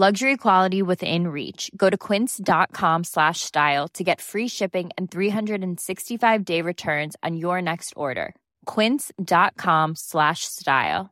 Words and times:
Luxury 0.00 0.36
quality 0.36 0.80
within 0.80 1.26
reach. 1.26 1.72
Go 1.76 1.90
to 1.90 1.98
quince.com 1.98 3.02
slash 3.02 3.40
style 3.40 3.88
to 3.94 4.04
get 4.04 4.20
free 4.20 4.46
shipping 4.46 4.90
and 4.96 5.10
365 5.10 6.44
day 6.44 6.62
returns 6.62 7.16
on 7.24 7.36
your 7.36 7.60
next 7.60 7.94
order. 7.96 8.36
Quince.com 8.64 9.96
slash 9.96 10.44
style. 10.44 11.10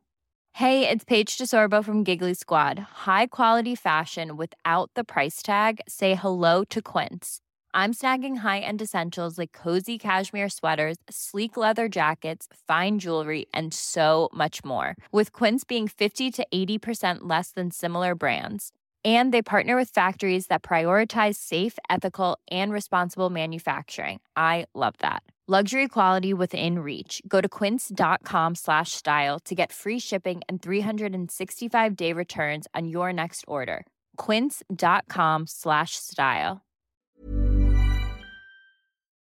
Hey, 0.53 0.87
it's 0.87 1.03
Paige 1.03 1.37
DeSorbo 1.37 1.83
from 1.83 2.05
Giggly 2.05 2.33
Squad. 2.33 2.79
High 3.03 3.27
quality 3.27 3.75
fashion 3.75 4.37
without 4.37 4.89
the 4.95 5.03
price 5.03 5.41
tag. 5.43 5.81
Say 5.89 6.15
hello 6.15 6.63
to 6.69 6.81
Quince. 6.81 7.41
I'm 7.73 7.93
snagging 7.93 8.37
high-end 8.37 8.81
essentials 8.81 9.37
like 9.37 9.51
cozy 9.51 9.97
cashmere 9.97 10.49
sweaters, 10.49 10.97
sleek 11.09 11.57
leather 11.57 11.89
jackets, 11.89 12.47
fine 12.67 12.99
jewelry, 12.99 13.45
and 13.53 13.73
so 13.73 14.29
much 14.33 14.65
more. 14.65 14.95
With 15.11 15.31
Quince 15.31 15.63
being 15.63 15.87
50 15.87 16.31
to 16.31 16.47
80% 16.51 17.17
less 17.25 17.51
than 17.51 17.69
similar 17.69 18.15
brands. 18.15 18.71
And 19.07 19.33
they 19.33 19.41
partner 19.41 19.77
with 19.77 19.91
factories 19.91 20.47
that 20.47 20.63
prioritize 20.63 21.35
safe, 21.35 21.79
ethical, 21.89 22.37
and 22.51 22.73
responsible 22.73 23.29
manufacturing. 23.29 24.19
I 24.35 24.65
love 24.75 24.95
that. 24.99 25.23
Luxury 25.49 25.87
quality 25.87 26.33
within 26.33 26.79
reach. 26.79 27.21
Go 27.25 27.39
to 27.39 27.47
quince.com 27.47 28.55
slash 28.55 28.91
style 28.91 29.39
to 29.45 29.55
get 29.55 29.71
free 29.71 29.97
shipping 29.97 30.41
and 30.49 30.61
365-day 30.61 32.11
returns 32.11 32.67
on 32.75 32.89
your 32.89 33.13
next 33.13 33.45
order. 33.47 33.85
quince.com 34.17 35.47
slash 35.47 35.95
style. 35.95 36.65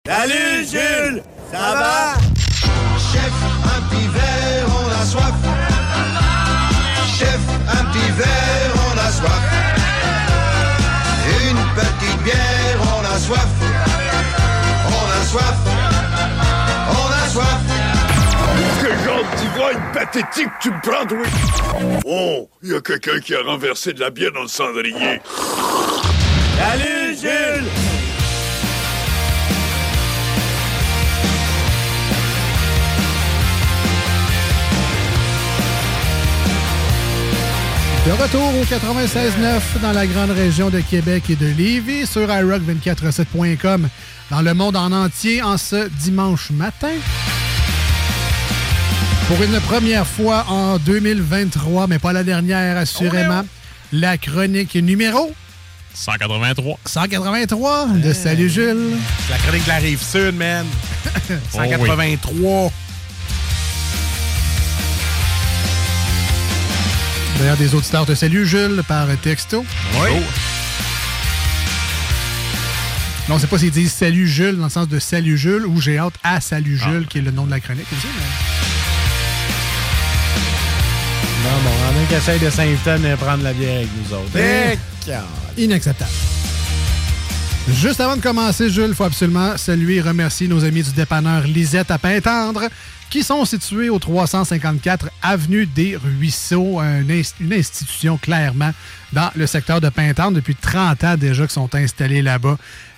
Salut 0.07 0.65
Jules, 0.65 1.23
ça 1.51 1.75
va 1.75 2.15
Chef, 3.11 3.33
un 3.65 3.83
petit 3.89 4.07
verre, 4.15 4.67
on 4.69 4.91
a 4.91 5.05
soif. 5.05 5.35
Chef, 7.19 7.43
un 7.69 7.85
petit 7.91 8.11
verre, 8.13 8.75
on 8.77 8.99
a 8.99 9.11
soif. 9.11 9.72
A 13.13 13.19
soif. 13.19 13.47
On 14.89 15.07
a 15.11 15.25
soif. 15.27 15.57
On 16.91 17.09
a 17.13 17.29
soif. 17.29 17.61
Quel 18.81 18.99
genre 19.05 19.25
petit 19.31 19.49
pathétique 19.93 20.53
tu 20.61 20.71
me 20.71 20.81
prends, 20.81 21.07
oui 21.15 21.29
Oh, 22.07 22.49
il 22.63 22.71
y 22.71 22.75
a 22.75 22.81
quelqu'un 22.81 23.21
qui 23.21 23.35
a 23.35 23.43
renversé 23.43 23.93
de 23.93 24.01
la 24.01 24.11
bière 24.11 24.33
dans 24.33 24.43
le 24.43 24.49
cendrier. 24.49 25.21
Salut 26.59 27.17
Jules 27.21 27.92
De 38.05 38.11
retour 38.11 38.43
au 38.59 38.65
96.9 38.65 39.81
dans 39.81 39.93
la 39.93 40.09
grande 40.09 40.33
région 40.33 40.71
de 40.71 40.81
Québec 40.81 41.23
et 41.31 41.37
de 41.37 41.47
Lévis 41.47 42.05
sur 42.09 42.27
iRock247.com 42.27 43.89
dans 44.29 44.43
le 44.43 44.55
monde 44.55 44.75
en 44.75 44.91
entier 44.91 45.41
en 45.41 45.57
ce 45.57 45.89
dimanche 45.89 46.51
matin. 46.51 46.91
Pour 49.29 49.41
une 49.41 49.61
première 49.61 50.05
fois 50.05 50.45
en 50.49 50.79
2023, 50.79 51.87
mais 51.87 52.01
pas 52.01 52.13
la 52.13 52.25
dernière 52.25 52.77
assurément, 52.77 53.45
la 53.93 54.19
chronique 54.19 54.75
numéro 54.75 55.33
183. 55.95 56.79
183 56.85 57.87
de 58.03 58.13
Salut 58.13 58.51
Jules. 58.51 58.97
La 59.31 59.39
chronique 59.39 59.63
de 59.63 59.69
la 59.69 59.77
rive 59.77 60.03
sud, 60.03 60.35
man. 60.35 60.67
183. 61.53 62.73
D'ailleurs, 67.39 67.57
des 67.57 67.75
auditeurs 67.75 68.07
te 68.07 68.15
saluent, 68.15 68.45
Jules, 68.47 68.83
par 68.87 69.07
texto. 69.23 69.65
Oui. 69.95 70.11
Non, 73.29 73.35
on 73.35 73.35
ne 73.37 73.41
sait 73.41 73.47
pas 73.47 73.59
s'ils 73.59 73.71
disent 73.71 73.93
Salut 73.93 74.27
Jules 74.29 74.57
dans 74.57 74.65
le 74.65 74.71
sens 74.71 74.89
de 74.89 74.99
Salut 74.99 75.39
Jules 75.39 75.65
ou 75.67 75.81
J'ai 75.81 75.99
hâte 75.99 76.15
à 76.23 76.41
Salut 76.41 76.77
Jules, 76.77 77.07
qui 77.09 77.19
est 77.19 77.23
le 77.23 77.31
nom 77.31 77.45
de 77.47 77.51
la 77.51 77.61
chronique 77.61 77.87
aussi. 77.93 78.07
mais- 78.17 78.23
Non, 81.45 81.57
bon, 81.65 81.71
on 81.71 82.03
a 82.03 82.07
qui 82.07 82.15
essaye 82.15 82.39
de 82.41 82.51
s'inviter 82.51 82.91
à 82.91 82.97
venir 82.97 83.17
prendre 83.17 83.43
la 83.43 83.53
bière 83.53 83.77
avec 83.79 83.89
nous 83.97 84.15
autres. 84.17 84.31
Inacceptable. 85.59 86.11
Juste 87.69 88.01
avant 88.01 88.17
de 88.17 88.21
commencer, 88.21 88.69
Jules, 88.71 88.89
il 88.89 88.95
faut 88.95 89.05
absolument 89.05 89.57
saluer 89.57 89.97
et 89.97 90.01
remercier 90.01 90.49
nos 90.49 90.65
amis 90.65 90.83
du 90.83 90.93
dépanneur 90.93 91.43
Lisette 91.45 91.93
à 91.93 91.99
Pintendre 91.99 92.65
qui 93.09 93.23
sont 93.23 93.45
situés 93.45 93.89
au 93.89 93.99
354 93.99 95.11
Avenue 95.23 95.67
des 95.67 95.97
Ruisseaux, 95.97 96.81
une 96.81 97.53
institution 97.53 98.17
clairement 98.17 98.73
dans 99.13 99.31
le 99.37 99.47
secteur 99.47 99.81
de 99.81 99.89
Pintendre 99.91 100.33
depuis 100.33 100.57
30 100.57 101.05
ans 101.05 101.17
déjà 101.17 101.47
qui 101.47 101.53
sont 101.53 101.73
installés 101.75 102.23
là-bas. 102.23 102.57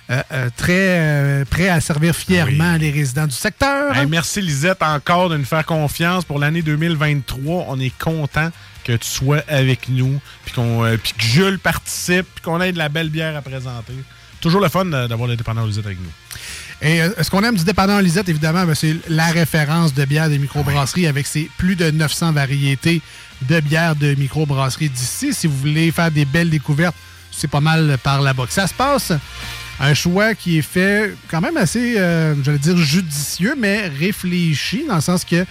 Euh, 0.09 0.21
euh, 0.31 0.49
très 0.55 0.99
euh, 0.99 1.45
prêts 1.45 1.67
à 1.67 1.81
servir 1.81 2.15
fièrement 2.15 2.75
les 2.77 2.91
résidents 2.91 3.25
du 3.25 3.35
secteur. 3.35 3.97
Hey, 3.97 4.05
merci 4.05 4.39
Lisette 4.39 4.83
encore 4.83 5.29
de 5.29 5.37
nous 5.37 5.45
faire 5.45 5.65
confiance 5.65 6.25
pour 6.25 6.37
l'année 6.37 6.61
2023. 6.61 7.65
On 7.67 7.79
est 7.79 7.95
content 7.97 8.51
que 8.83 8.93
tu 8.93 9.07
sois 9.07 9.43
avec 9.47 9.89
nous, 9.89 10.19
puis 10.45 10.53
qu'on, 10.53 10.95
puis 11.01 11.13
que 11.13 11.23
Jules 11.23 11.59
participe, 11.59 12.27
puis 12.35 12.43
qu'on 12.43 12.61
ait 12.61 12.71
de 12.71 12.77
la 12.77 12.89
belle 12.89 13.09
bière 13.09 13.35
à 13.35 13.41
présenter. 13.41 13.95
Toujours 14.45 14.61
le 14.61 14.69
fun 14.69 14.85
euh, 14.93 15.07
d'avoir 15.07 15.27
le 15.27 15.35
dépanneur 15.35 15.65
Lisette 15.65 15.87
avec 15.87 15.97
nous. 15.99 16.11
Et 16.79 17.01
euh, 17.01 17.09
ce 17.19 17.31
qu'on 17.31 17.41
aime 17.41 17.55
du 17.55 17.63
dépanneur 17.63 17.99
Lisette, 17.99 18.29
évidemment, 18.29 18.63
ben, 18.63 18.75
c'est 18.75 18.95
la 19.09 19.25
référence 19.25 19.91
de 19.91 20.05
bière 20.05 20.29
des 20.29 20.37
microbrasseries 20.37 21.07
avec 21.07 21.25
ses 21.25 21.49
plus 21.57 21.75
de 21.75 21.89
900 21.89 22.31
variétés 22.31 23.01
de 23.49 23.59
bières 23.59 23.95
de 23.95 24.13
microbrasseries 24.13 24.89
d'ici. 24.89 25.33
Si 25.33 25.47
vous 25.47 25.57
voulez 25.57 25.89
faire 25.89 26.11
des 26.11 26.25
belles 26.25 26.51
découvertes, 26.51 26.95
c'est 27.31 27.49
pas 27.49 27.59
mal 27.59 27.97
par 28.03 28.21
là-bas 28.21 28.45
que 28.45 28.53
ça 28.53 28.67
se 28.67 28.73
passe. 28.75 29.13
Un 29.79 29.95
choix 29.95 30.35
qui 30.35 30.59
est 30.59 30.61
fait 30.61 31.15
quand 31.27 31.41
même 31.41 31.57
assez, 31.57 31.97
euh, 31.97 32.35
j'allais 32.43 32.59
dire, 32.59 32.77
judicieux, 32.77 33.55
mais 33.57 33.87
réfléchi, 33.87 34.85
dans 34.87 34.97
le 34.97 35.01
sens 35.01 35.25
que 35.25 35.43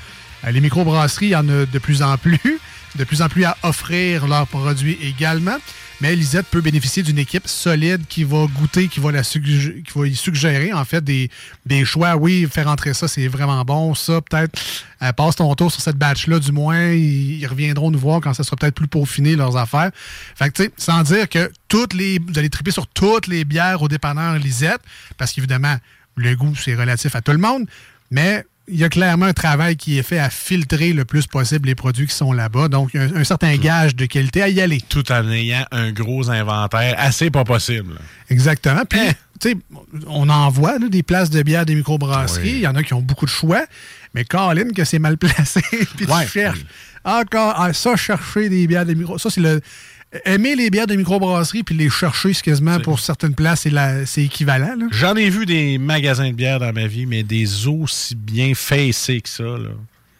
les 0.48 0.60
microbrasseries, 0.60 1.30
il 1.30 1.36
en 1.36 1.48
a 1.48 1.66
de 1.66 1.78
plus 1.80 2.00
en 2.00 2.16
plus, 2.16 2.60
de 2.94 3.02
plus 3.02 3.22
en 3.22 3.28
plus 3.28 3.42
à 3.42 3.56
offrir 3.64 4.28
leurs 4.28 4.46
produits 4.46 4.98
également. 5.02 5.56
Mais 6.00 6.16
Lisette 6.16 6.46
peut 6.46 6.60
bénéficier 6.60 7.02
d'une 7.02 7.18
équipe 7.18 7.46
solide 7.46 8.02
qui 8.08 8.24
va 8.24 8.46
goûter, 8.46 8.88
qui 8.88 9.00
va, 9.00 9.12
la 9.12 9.22
suggé- 9.22 9.82
qui 9.82 9.98
va 9.98 10.06
y 10.06 10.14
suggérer 10.14 10.72
en 10.72 10.84
fait 10.84 11.02
des, 11.02 11.30
des 11.64 11.84
choix. 11.84 12.16
Oui, 12.16 12.46
faire 12.50 12.68
entrer 12.68 12.94
ça, 12.94 13.06
c'est 13.08 13.28
vraiment 13.28 13.64
bon. 13.64 13.94
Ça, 13.94 14.20
peut-être, 14.20 14.60
euh, 15.02 15.12
passe 15.12 15.36
ton 15.36 15.54
tour 15.54 15.70
sur 15.70 15.80
cette 15.80 15.96
batch-là, 15.96 16.40
du 16.40 16.52
moins. 16.52 16.90
Ils, 16.90 17.38
ils 17.40 17.46
reviendront 17.46 17.90
nous 17.90 17.98
voir 17.98 18.20
quand 18.20 18.34
ça 18.34 18.42
sera 18.44 18.56
peut-être 18.56 18.74
plus 18.74 18.88
peaufiné, 18.88 19.36
leurs 19.36 19.56
affaires. 19.56 19.90
Fait 20.34 20.50
que, 20.50 20.56
tu 20.56 20.62
sais, 20.64 20.72
sans 20.76 21.02
dire 21.02 21.28
que 21.28 21.50
toutes 21.68 21.94
les, 21.94 22.18
vous 22.18 22.38
allez 22.38 22.50
triper 22.50 22.72
sur 22.72 22.86
toutes 22.88 23.28
les 23.28 23.44
bières 23.44 23.80
au 23.80 23.88
dépanneur 23.88 24.34
Lisette, 24.38 24.80
parce 25.16 25.32
qu'évidemment, 25.32 25.76
le 26.16 26.34
goût, 26.34 26.54
c'est 26.56 26.74
relatif 26.74 27.14
à 27.14 27.22
tout 27.22 27.32
le 27.32 27.38
monde. 27.38 27.66
Mais 28.10 28.44
il 28.68 28.76
y 28.76 28.84
a 28.84 28.88
clairement 28.88 29.26
un 29.26 29.32
travail 29.32 29.76
qui 29.76 29.98
est 29.98 30.02
fait 30.02 30.18
à 30.18 30.30
filtrer 30.30 30.92
le 30.92 31.04
plus 31.04 31.26
possible 31.26 31.68
les 31.68 31.74
produits 31.74 32.06
qui 32.06 32.14
sont 32.14 32.32
là-bas. 32.32 32.68
Donc, 32.68 32.90
il 32.94 33.00
y 33.00 33.04
a 33.04 33.06
un, 33.06 33.16
un 33.16 33.24
certain 33.24 33.54
gage 33.56 33.94
de 33.94 34.06
qualité 34.06 34.42
à 34.42 34.48
y 34.48 34.60
aller. 34.60 34.80
Tout 34.88 35.10
en 35.12 35.30
ayant 35.30 35.64
un 35.70 35.92
gros 35.92 36.30
inventaire 36.30 36.94
assez 36.98 37.30
pas 37.30 37.44
possible. 37.44 37.94
Exactement. 38.30 38.84
Puis, 38.88 39.00
tu 39.40 39.50
sais, 39.50 39.56
on 40.06 40.28
en 40.30 40.48
voit 40.50 40.78
là, 40.78 40.88
des 40.88 41.02
places 41.02 41.28
de 41.30 41.42
bière 41.42 41.66
des 41.66 41.74
microbrasseries. 41.74 42.50
Il 42.52 42.60
y 42.60 42.66
en 42.66 42.74
a 42.74 42.82
qui 42.82 42.94
ont 42.94 43.02
beaucoup 43.02 43.26
de 43.26 43.30
choix. 43.30 43.64
Mais 44.14 44.24
Colin, 44.24 44.70
que 44.74 44.84
c'est 44.84 44.98
mal 44.98 45.18
placé. 45.18 45.60
Puis 45.96 46.06
Ouais. 46.06 46.24
tu 46.24 46.30
cherches. 46.30 46.64
Encore, 47.04 47.54
ah, 47.58 47.72
ça, 47.74 47.96
chercher 47.96 48.48
des 48.48 48.66
bières 48.66 48.86
de 48.86 48.94
micro. 48.94 49.18
Ça, 49.18 49.28
c'est 49.28 49.40
le. 49.42 49.60
Aimer 50.24 50.54
les 50.56 50.70
bières 50.70 50.86
de 50.86 50.94
microbrasserie 50.94 51.62
puis 51.62 51.74
les 51.74 51.90
chercher, 51.90 52.32
c'est 52.32 52.42
quasiment 52.44 52.78
pour 52.80 53.00
certaines 53.00 53.34
places, 53.34 53.66
c'est 54.06 54.22
équivalent. 54.22 54.76
J'en 54.92 55.16
ai 55.16 55.28
vu 55.30 55.46
des 55.46 55.78
magasins 55.78 56.28
de 56.28 56.34
bière 56.34 56.60
dans 56.60 56.72
ma 56.72 56.86
vie, 56.86 57.06
mais 57.06 57.22
des 57.22 57.66
aussi 57.66 58.14
bien 58.14 58.54
facés 58.54 59.20
que 59.20 59.28
ça, 59.28 59.44
là. 59.44 59.70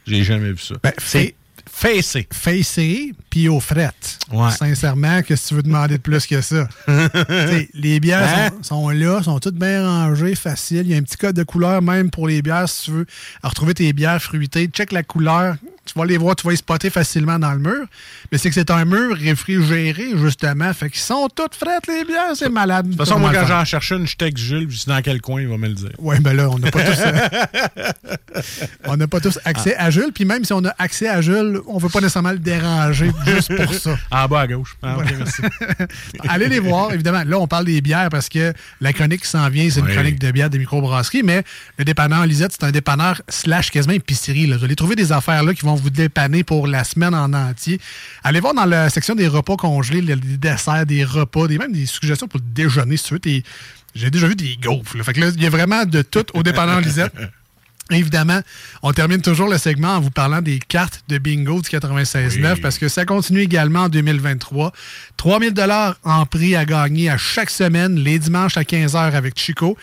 J'ai 0.06 0.22
jamais 0.24 0.52
vu 0.52 0.58
ça. 0.58 0.74
Ben, 0.82 0.92
c'est 0.98 1.34
facé. 1.66 2.26
Facé, 2.30 3.12
puis 3.30 3.48
au 3.48 3.58
fret. 3.60 3.90
Ouais. 4.30 4.50
Sincèrement, 4.50 5.22
qu'est-ce 5.22 5.44
que 5.44 5.48
tu 5.48 5.54
veux 5.54 5.62
demander 5.62 5.96
de 5.96 6.02
plus 6.02 6.26
que 6.26 6.40
ça? 6.40 6.68
Les 7.74 8.00
bières 8.00 8.22
Hein? 8.22 8.50
sont, 8.62 8.82
sont 8.82 8.88
là, 8.90 9.22
sont 9.22 9.38
toutes 9.40 9.56
bien 9.56 9.86
rangées, 9.86 10.34
faciles. 10.34 10.82
Il 10.84 10.90
y 10.90 10.94
a 10.94 10.98
un 10.98 11.02
petit 11.02 11.16
code 11.16 11.36
de 11.36 11.42
couleur 11.42 11.82
même 11.82 12.10
pour 12.10 12.28
les 12.28 12.42
bières 12.42 12.68
si 12.68 12.84
tu 12.84 12.90
veux 12.90 13.06
retrouver 13.42 13.74
tes 13.74 13.92
bières 13.92 14.22
fruitées. 14.22 14.68
Check 14.72 14.92
la 14.92 15.02
couleur. 15.02 15.56
Tu 15.84 15.98
vas 15.98 16.04
les 16.06 16.16
voir, 16.16 16.34
tu 16.36 16.44
vas 16.46 16.50
les 16.50 16.56
spotter 16.56 16.90
facilement 16.90 17.38
dans 17.38 17.52
le 17.52 17.58
mur. 17.58 17.86
Mais 18.32 18.38
c'est 18.38 18.48
que 18.48 18.54
c'est 18.54 18.70
un 18.70 18.84
mur 18.84 19.16
réfrigéré, 19.16 20.10
justement. 20.16 20.72
Fait 20.72 20.90
qu'ils 20.90 21.00
sont 21.00 21.28
toutes 21.34 21.54
frettes, 21.54 21.86
les 21.86 22.04
bières. 22.04 22.34
C'est 22.34 22.48
malade. 22.48 22.86
De 22.86 22.90
toute 22.92 23.00
façon, 23.00 23.18
moi, 23.18 23.32
quand 23.32 23.46
j'en 23.46 23.64
cherche 23.64 23.92
une, 23.92 24.06
je 24.06 24.16
texte 24.16 24.42
Jules, 24.42 24.66
puis 24.68 24.84
dans 24.86 25.00
quel 25.02 25.20
coin, 25.20 25.40
il 25.42 25.48
va 25.48 25.58
me 25.58 25.68
le 25.68 25.74
dire. 25.74 25.90
Oui, 25.98 26.16
ben 26.20 26.34
là, 26.34 26.48
on 26.50 26.58
n'a 26.58 26.70
pas 26.70 26.82
tous. 26.82 27.00
euh, 27.00 27.92
on 28.86 28.96
n'a 28.96 29.06
pas 29.06 29.20
tous 29.20 29.38
accès 29.44 29.76
à 29.76 29.90
Jules. 29.90 30.12
Puis 30.14 30.24
même 30.24 30.44
si 30.44 30.52
on 30.52 30.64
a 30.64 30.74
accès 30.78 31.08
à 31.08 31.20
Jules, 31.20 31.60
on 31.66 31.76
ne 31.76 31.80
veut 31.80 31.88
pas 31.88 32.00
nécessairement 32.00 32.32
le 32.32 32.38
déranger 32.38 33.10
juste 33.26 33.54
pour 33.54 33.74
ça. 33.74 33.96
En 34.10 34.26
bas 34.28 34.40
à 34.40 34.46
gauche. 34.46 34.76
Ah, 34.82 34.96
merci. 35.18 35.42
Allez 36.28 36.48
les 36.48 36.60
voir, 36.60 36.92
évidemment. 36.92 37.22
Là, 37.24 37.38
on 37.38 37.46
parle 37.46 37.64
des 37.64 37.80
bières 37.80 38.08
parce 38.10 38.28
que 38.28 38.52
la 38.80 38.92
chronique 38.92 39.22
qui 39.22 39.28
s'en 39.28 39.48
vient, 39.48 39.68
c'est 39.70 39.80
une 39.80 39.88
chronique 39.88 40.18
de 40.18 40.30
bières 40.30 40.50
des 40.50 40.58
microbrasseries, 40.58 41.22
mais 41.22 41.42
le 41.78 41.84
dépanneur 41.84 42.24
Lisette, 42.26 42.52
c'est 42.52 42.64
un 42.64 42.70
dépanneur 42.70 43.22
slash 43.28 43.70
quasiment 43.70 43.94
épicerie. 43.94 44.46
Là. 44.46 44.56
Vous 44.56 44.64
allez 44.64 44.76
trouver 44.76 44.96
des 44.96 45.12
affaires 45.12 45.42
là 45.42 45.52
qui 45.54 45.62
vont 45.64 45.73
vous 45.74 45.90
dépanner 45.90 46.44
pour 46.44 46.66
la 46.66 46.84
semaine 46.84 47.14
en 47.14 47.32
entier. 47.32 47.80
Allez 48.22 48.40
voir 48.40 48.54
dans 48.54 48.64
la 48.64 48.90
section 48.90 49.14
des 49.14 49.28
repas 49.28 49.56
congelés, 49.56 50.00
les 50.00 50.16
des 50.16 50.36
desserts, 50.36 50.86
des 50.86 51.04
repas, 51.04 51.46
des, 51.46 51.58
même 51.58 51.72
des 51.72 51.86
suggestions 51.86 52.28
pour 52.28 52.40
le 52.40 52.46
déjeuner, 52.52 52.96
si 52.96 53.04
tu 53.04 53.14
veux. 53.14 53.42
J'ai 53.94 54.10
déjà 54.10 54.26
vu 54.26 54.34
des 54.34 54.56
gaufres. 54.60 54.96
là. 54.96 55.04
Fait 55.04 55.12
que 55.12 55.20
là, 55.20 55.28
il 55.34 55.42
y 55.42 55.46
a 55.46 55.50
vraiment 55.50 55.84
de 55.84 56.02
tout 56.02 56.26
au 56.34 56.42
dépanneur 56.42 56.80
Lisette. 56.80 57.12
Évidemment, 57.90 58.40
on 58.82 58.94
termine 58.94 59.20
toujours 59.20 59.46
le 59.46 59.58
segment 59.58 59.96
en 59.96 60.00
vous 60.00 60.10
parlant 60.10 60.40
des 60.40 60.58
cartes 60.58 61.04
de 61.08 61.18
bingo 61.18 61.60
du 61.60 61.68
96.9 61.68 62.54
Oui. 62.54 62.60
parce 62.62 62.78
que 62.78 62.88
ça 62.88 63.04
continue 63.04 63.40
également 63.40 63.80
en 63.80 63.88
2023. 63.90 64.72
3000 65.18 65.52
dollars 65.52 65.96
en 66.02 66.24
prix 66.24 66.56
à 66.56 66.64
gagner 66.64 67.10
à 67.10 67.18
chaque 67.18 67.50
semaine, 67.50 67.96
les 67.96 68.18
dimanches 68.18 68.56
à 68.56 68.62
15h 68.62 68.96
avec 69.12 69.38
Chico. 69.38 69.76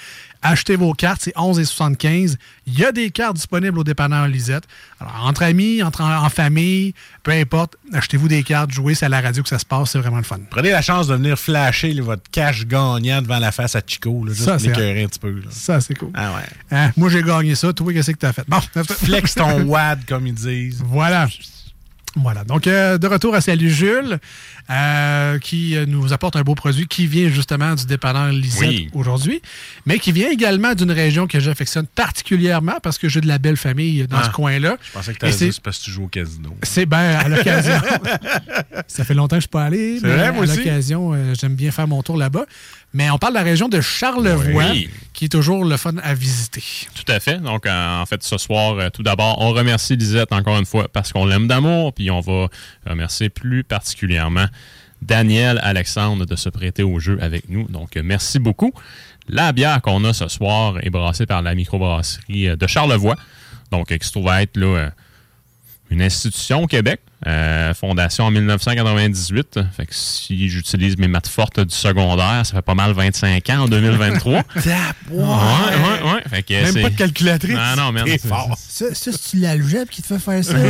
Achetez 0.44 0.76
vos 0.76 0.94
cartes, 0.94 1.22
c'est 1.24 1.36
11,75. 1.36 2.36
Il 2.68 2.80
y 2.80 2.84
a 2.86 2.92
des 2.92 3.12
cartes 3.12 3.36
disponibles 3.36 3.78
au 3.78 3.84
dépanneur 3.84 4.28
Lisette. 4.28 4.64
Alors, 5.00 5.26
entre 5.26 5.44
amis, 5.44 5.84
entre 5.84 6.02
en, 6.02 6.26
en 6.26 6.30
famille, 6.30 6.94
peu 7.24 7.32
importe, 7.32 7.76
achetez-vous 7.94 8.28
des 8.28 8.44
cartes, 8.44 8.72
jouez, 8.72 8.96
c'est 8.96 9.06
à 9.06 9.10
la 9.10 9.22
radio 9.22 9.44
que 9.44 9.50
ça 9.50 9.60
se 9.60 9.66
passe, 9.66 9.92
c'est 9.92 10.00
vraiment 10.00 10.18
le 10.18 10.24
fun. 10.24 10.40
Prenez 10.50 10.72
la 10.72 10.82
chance 10.82 11.08
de 11.08 11.16
venir 11.16 11.38
flasher 11.38 11.94
là, 11.94 12.02
votre 12.04 12.24
cash 12.32 12.66
gagnant 12.66 13.22
devant 13.22 13.40
la 13.40 13.52
face 13.52 13.76
à 13.76 13.82
Chico. 13.86 14.24
Là, 14.26 14.34
juste 14.34 14.46
Ça, 14.46 14.58
l'écœurer 14.58 15.04
un 15.04 15.08
petit 15.08 15.20
peu. 15.20 15.32
là. 15.32 15.48
Ça, 15.50 15.80
c'est 15.82 15.96
cool. 15.96 16.12
Ah 16.14 16.34
ouais. 16.36 16.44
Hein, 16.78 16.92
moi, 16.98 17.10
j'ai 17.10 17.24
gagné 17.24 17.56
ça. 17.56 17.72
Toi, 17.74 17.94
qu'est-ce 17.94 18.12
que 18.12 18.18
tu 18.18 18.26
as 18.26 18.34
fait? 18.34 18.44
Bon, 18.48 18.60
Flex 18.84 19.36
ton 19.36 19.62
WAD, 19.64 20.06
comme 20.06 20.28
ils 20.28 20.34
disent. 20.34 20.82
Voilà. 20.86 21.28
Voilà. 22.18 22.44
Donc, 22.44 22.68
euh, 22.68 22.98
de 22.98 23.08
retour 23.08 23.34
à 23.36 23.42
Salut 23.42 23.70
Jules, 23.72 24.20
euh, 24.70 25.40
qui 25.40 25.78
euh, 25.78 25.86
nous 25.86 26.12
apporte 26.12 26.36
un 26.36 26.42
beau 26.42 26.56
produit 26.56 26.86
qui 26.88 27.08
vient 27.08 27.30
justement 27.30 27.74
du 27.74 27.86
dépanneur 27.86 28.28
Lisette 28.30 28.68
Oui. 28.68 28.90
aujourd'hui, 28.94 29.42
mais 29.86 29.98
qui 29.98 30.12
vient 30.12 30.30
également 30.30 30.74
d'une 30.76 30.92
région 30.92 31.26
que 31.26 31.40
j'affectionne 31.40 31.88
particulièrement 31.88 32.76
parce 32.84 32.98
que 32.98 33.08
j'ai 33.08 33.22
de 33.22 33.28
la 33.28 33.38
belle 33.38 33.56
famille 33.56 34.08
dans 34.08 34.18
Ah. 34.18 34.26
ce 34.26 34.30
coin-là. 34.32 34.76
Je 34.88 34.92
pensais 34.92 35.14
que 35.14 35.26
dire 35.26 35.34
c'est 35.34 35.62
parce 35.62 35.80
que 35.80 35.86
tu 35.86 35.92
joues 35.92 36.04
au 36.04 36.08
casino. 36.10 36.54
C'est 36.64 36.86
bien 36.86 37.00
à 37.18 37.30
l'occasion. 37.30 37.80
Ça 38.88 39.04
fait 39.06 39.14
longtemps 39.14 39.38
que 39.38 39.42
je 39.44 39.48
ne 39.48 39.48
suis 39.48 39.48
pas 39.50 39.64
allé, 39.64 40.00
mais 40.04 40.10
vrai, 40.16 40.32
moi 40.34 40.44
à 40.44 40.48
l'occasion, 40.48 41.14
euh, 41.14 41.34
j'aime 41.40 41.56
bien 41.56 41.72
faire 41.72 41.88
mon 41.88 42.04
tour 42.04 42.18
là-bas. 42.18 42.46
Mais 42.94 43.10
on 43.10 43.18
parle 43.18 43.34
de 43.34 43.38
la 43.40 43.44
région 43.46 43.70
de 43.70 43.80
Charlevoix, 43.80 44.66
Oui. 44.72 44.90
qui 45.14 45.26
est 45.26 45.30
toujours 45.30 45.64
le 45.64 45.78
fun 45.78 45.94
à 46.04 46.14
visiter. 46.14 46.62
Tout 46.94 47.10
à 47.10 47.20
fait. 47.22 47.38
Donc, 47.38 47.66
euh, 47.66 48.02
en 48.02 48.06
fait, 48.06 48.22
ce 48.22 48.38
soir, 48.38 48.78
euh, 48.78 48.90
tout 48.90 49.02
d'abord, 49.02 49.38
on 49.40 49.52
remercie 49.52 49.96
Lisette 49.96 50.34
encore 50.34 50.58
une 50.60 50.66
fois 50.66 50.88
parce 50.92 51.14
qu'on 51.14 51.26
l'aime 51.26 51.48
d'amour, 51.48 51.94
puis 51.94 52.12
on 52.12 52.20
va 52.20 52.48
remercier 52.86 53.30
plus 53.30 53.64
particulièrement 53.64 54.46
Daniel 55.02 55.60
Alexandre 55.64 56.26
de 56.26 56.36
se 56.36 56.50
prêter 56.50 56.84
au 56.84 57.00
jeu 57.00 57.18
avec 57.22 57.48
nous. 57.50 57.66
Donc, 57.70 57.96
euh, 57.96 58.02
merci 58.04 58.40
beaucoup. 58.40 58.74
La 59.30 59.54
bière 59.54 59.82
qu'on 59.82 60.04
a 60.04 60.12
ce 60.14 60.28
soir 60.28 60.76
est 60.82 60.90
brassée 60.90 61.26
par 61.26 61.42
la 61.42 61.56
microbrasserie 61.56 62.58
de 62.58 62.68
Charlevoix, 62.68 63.16
donc 63.72 63.88
qui 63.98 64.06
se 64.06 64.12
trouve 64.12 64.28
à 64.28 64.42
être 64.42 64.58
là, 64.58 64.90
une 65.90 66.02
institution 66.02 66.64
au 66.64 66.68
Québec, 66.68 67.00
euh, 67.28 67.74
fondation 67.74 68.26
en 68.26 68.32
1998. 68.32 69.60
Fait 69.76 69.86
que 69.86 69.94
si 69.94 70.50
j'utilise 70.50 70.98
mes 70.98 71.08
maths 71.08 71.28
fortes 71.28 71.60
du 71.60 71.76
secondaire, 71.76 72.46
ça 72.46 72.56
fait 72.56 72.62
pas 72.62 72.76
mal 72.76 72.94
25 72.94 73.50
ans 73.50 73.60
en 73.62 73.68
2023. 73.68 74.34
ouais, 74.34 74.44
ouais, 75.12 75.24
ouais. 76.04 76.22
Fait 76.30 76.44
que 76.44 76.74
Même 76.74 76.84
pas 76.84 76.90
de 76.90 76.96
calculatrice. 76.96 77.58
Ah 77.58 77.76
non, 77.78 77.94
fort. 78.20 78.58
Ça, 78.58 78.94
ça 78.94 79.12
c'est-tu 79.12 79.38
l'algèbre 79.38 79.90
qui 79.90 80.02
te 80.02 80.08
fait 80.08 80.20
faire 80.20 80.44
ça? 80.44 80.54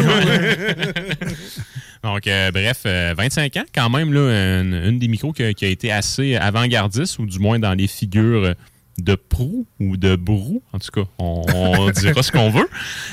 Donc, 2.04 2.26
euh, 2.26 2.52
bref, 2.52 2.82
euh, 2.88 3.14
25 3.16 3.58
ans, 3.58 3.64
quand 3.74 3.90
même, 3.90 4.12
là, 4.12 4.62
une, 4.62 4.74
une 4.74 4.98
des 5.00 5.08
micros 5.08 5.34
qui 5.34 5.44
a, 5.44 5.54
qui 5.54 5.66
a 5.66 5.68
été 5.68 5.92
assez 5.92 6.36
avant-gardiste, 6.36 7.20
ou 7.20 7.28
du 7.28 7.38
moins 7.38 7.60
dans 7.60 7.74
les 7.74 7.88
figures 7.88 8.56
de 8.98 9.16
proue 9.16 9.66
ou 9.80 9.98
de 9.98 10.16
brou. 10.16 10.62
En 10.74 10.80
tout 10.80 10.92
cas, 10.92 11.10
on, 11.18 11.44
on 11.54 11.90
dira 11.90 12.24
ce 12.24 12.32
qu'on 12.32 12.50
veut. 12.50 12.70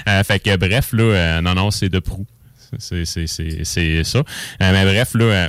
Euh, 0.09 0.23
fait 0.25 0.39
que, 0.39 0.57
bref, 0.57 0.93
là, 0.93 1.03
euh, 1.03 1.41
non, 1.41 1.55
non, 1.55 1.71
c'est 1.71 1.89
de 1.89 1.99
proue. 1.99 2.27
C'est 2.79 4.05
ça. 4.05 4.19
Euh, 4.19 4.23
mais 4.61 4.85
bref, 4.85 5.15
là, 5.15 5.25
euh, 5.25 5.49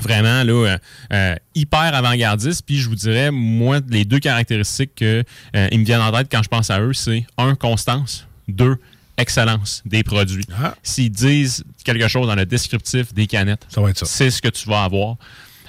vraiment 0.00 0.44
là, 0.44 0.78
euh, 1.12 1.34
hyper 1.54 1.94
avant-gardiste. 1.94 2.62
Puis 2.64 2.78
je 2.78 2.88
vous 2.88 2.94
dirais, 2.94 3.30
moi, 3.30 3.80
les 3.88 4.04
deux 4.04 4.18
caractéristiques 4.18 4.94
que, 4.96 5.24
euh, 5.56 5.68
ils 5.72 5.80
me 5.80 5.84
viennent 5.84 6.00
en 6.00 6.12
tête 6.12 6.28
quand 6.30 6.42
je 6.42 6.48
pense 6.48 6.70
à 6.70 6.80
eux, 6.80 6.92
c'est 6.92 7.26
un, 7.36 7.54
constance, 7.54 8.26
deux, 8.46 8.76
excellence 9.16 9.82
des 9.84 10.02
produits. 10.02 10.44
Ah. 10.62 10.74
S'ils 10.82 11.10
disent 11.10 11.64
quelque 11.84 12.08
chose 12.08 12.26
dans 12.26 12.36
le 12.36 12.46
descriptif 12.46 13.12
des 13.12 13.26
canettes, 13.26 13.66
c'est 14.04 14.30
ce 14.30 14.40
que 14.40 14.48
tu 14.48 14.68
vas 14.68 14.84
avoir. 14.84 15.16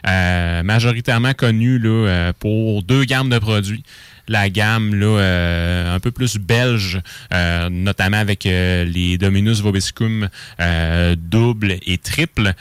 Euh, 0.08 0.64
majoritairement 0.64 1.34
connu 1.34 1.78
là, 1.78 2.32
pour 2.40 2.84
deux 2.84 3.04
gammes 3.04 3.30
de 3.30 3.40
produits. 3.40 3.84
La 4.30 4.50
gamme 4.50 4.96
là, 4.96 5.06
euh, 5.20 5.96
un 5.96 6.00
peu 6.00 6.12
plus 6.12 6.38
belge, 6.38 7.02
euh, 7.34 7.68
notamment 7.70 8.18
avec 8.18 8.46
euh, 8.46 8.86
les 8.86 9.18
Dominus 9.18 9.60
Vobiscum 9.62 10.30
double 11.18 11.76
et 11.86 11.98
triple. 11.98 12.54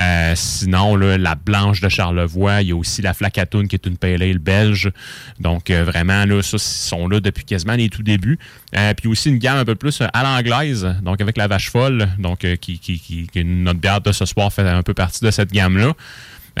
Euh, 0.00 0.32
sinon, 0.34 0.96
là, 0.96 1.18
la 1.18 1.34
blanche 1.34 1.80
de 1.82 1.88
Charlevoix, 1.88 2.62
il 2.62 2.68
y 2.68 2.72
a 2.72 2.76
aussi 2.76 3.02
la 3.02 3.12
Flacatoune 3.12 3.68
qui 3.68 3.76
est 3.76 3.86
une 3.86 3.98
pale 3.98 4.22
ale 4.22 4.38
belge. 4.38 4.90
Donc, 5.38 5.70
euh, 5.70 5.84
vraiment, 5.84 6.24
là, 6.24 6.42
ça, 6.42 6.56
ils 6.56 6.60
sont 6.60 7.06
là 7.08 7.20
depuis 7.20 7.44
quasiment 7.44 7.74
les 7.74 7.88
tout 7.90 8.02
débuts. 8.02 8.38
Euh, 8.76 8.94
puis 8.94 9.08
aussi 9.08 9.28
une 9.28 9.38
gamme 9.38 9.58
un 9.58 9.64
peu 9.66 9.74
plus 9.74 10.00
à 10.00 10.22
l'anglaise, 10.22 10.96
donc 11.02 11.20
avec 11.20 11.36
la 11.36 11.46
vache 11.46 11.70
folle, 11.70 12.08
donc 12.18 12.38
qui, 12.60 12.78
qui, 12.78 12.98
qui, 12.98 13.26
qui- 13.28 13.44
notre 13.44 13.80
bière 13.80 14.00
de 14.00 14.12
ce 14.12 14.24
soir 14.24 14.50
fait 14.52 14.66
un 14.66 14.82
peu 14.82 14.94
partie 14.94 15.24
de 15.24 15.30
cette 15.30 15.52
gamme-là. 15.52 15.92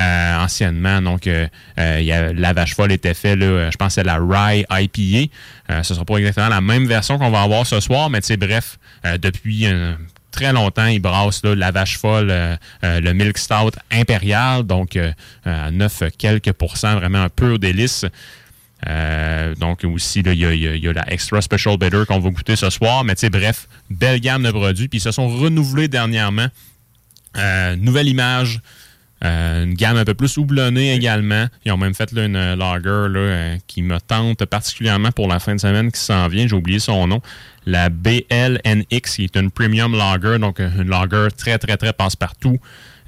Euh, 0.00 0.36
anciennement, 0.38 1.02
donc 1.02 1.26
euh, 1.26 1.46
euh, 1.78 2.00
y 2.00 2.12
a, 2.12 2.32
la 2.32 2.54
vache 2.54 2.74
folle 2.74 2.92
était 2.92 3.12
fait, 3.12 3.36
là, 3.36 3.70
je 3.70 3.76
pense 3.76 3.92
c'est 3.94 4.02
la 4.04 4.16
Rye 4.18 4.64
IPA. 4.70 5.30
Euh, 5.70 5.82
ce 5.82 5.92
sera 5.92 6.06
pas 6.06 6.16
exactement 6.16 6.48
la 6.48 6.62
même 6.62 6.86
version 6.86 7.18
qu'on 7.18 7.30
va 7.30 7.42
avoir 7.42 7.66
ce 7.66 7.78
soir, 7.78 8.08
mais 8.08 8.20
bref, 8.38 8.78
depuis 9.20 9.66
très 10.30 10.50
longtemps, 10.54 10.86
ils 10.86 10.98
brassent 10.98 11.42
la 11.44 11.70
vache 11.72 11.98
folle, 11.98 12.32
le 12.82 13.12
Milk 13.12 13.36
Stout 13.36 13.72
impérial, 13.90 14.62
donc 14.62 14.98
à 15.44 15.70
9 15.70 16.04
quelques 16.16 16.52
pourcents, 16.52 16.96
vraiment 16.96 17.22
un 17.24 17.28
pur 17.28 17.58
délice. 17.58 18.06
Donc 19.60 19.84
aussi, 19.84 20.20
il 20.20 20.32
y, 20.32 20.38
y 20.80 20.88
a- 20.88 20.92
la 20.94 21.12
Extra 21.12 21.42
Special 21.42 21.76
Bitter 21.76 22.04
qu'on 22.08 22.18
va 22.18 22.30
goûter 22.30 22.56
ce 22.56 22.70
soir. 22.70 23.04
Mais 23.04 23.14
tu 23.14 23.20
sais, 23.20 23.30
bref, 23.30 23.68
belle 23.90 24.20
gamme 24.20 24.42
de 24.42 24.50
produits. 24.50 24.88
Puis 24.88 24.98
ils 24.98 25.02
se 25.02 25.12
sont 25.12 25.28
renouvelés 25.28 25.88
dernièrement. 25.88 26.46
Nouvelle 27.76 28.08
image. 28.08 28.60
Euh, 29.24 29.64
une 29.64 29.74
gamme 29.74 29.96
un 29.96 30.04
peu 30.04 30.14
plus 30.14 30.36
houblonnée 30.36 30.94
également. 30.94 31.46
Ils 31.64 31.72
ont 31.72 31.76
même 31.76 31.94
fait 31.94 32.10
là, 32.12 32.24
une 32.24 32.36
euh, 32.36 32.56
lager 32.56 33.12
là, 33.12 33.20
euh, 33.20 33.56
qui 33.66 33.82
me 33.82 34.00
tente 34.00 34.44
particulièrement 34.46 35.12
pour 35.12 35.28
la 35.28 35.38
fin 35.38 35.54
de 35.54 35.60
semaine 35.60 35.92
qui 35.92 36.00
s'en 36.00 36.26
vient. 36.28 36.46
J'ai 36.46 36.56
oublié 36.56 36.80
son 36.80 37.06
nom. 37.06 37.20
La 37.64 37.88
BLNX, 37.88 39.16
qui 39.16 39.24
est 39.24 39.36
une 39.36 39.52
premium 39.52 39.96
lager, 39.96 40.38
donc 40.38 40.58
une 40.58 40.88
lager 40.88 41.28
très, 41.36 41.58
très, 41.58 41.76
très 41.76 41.92
passe-partout. 41.92 42.58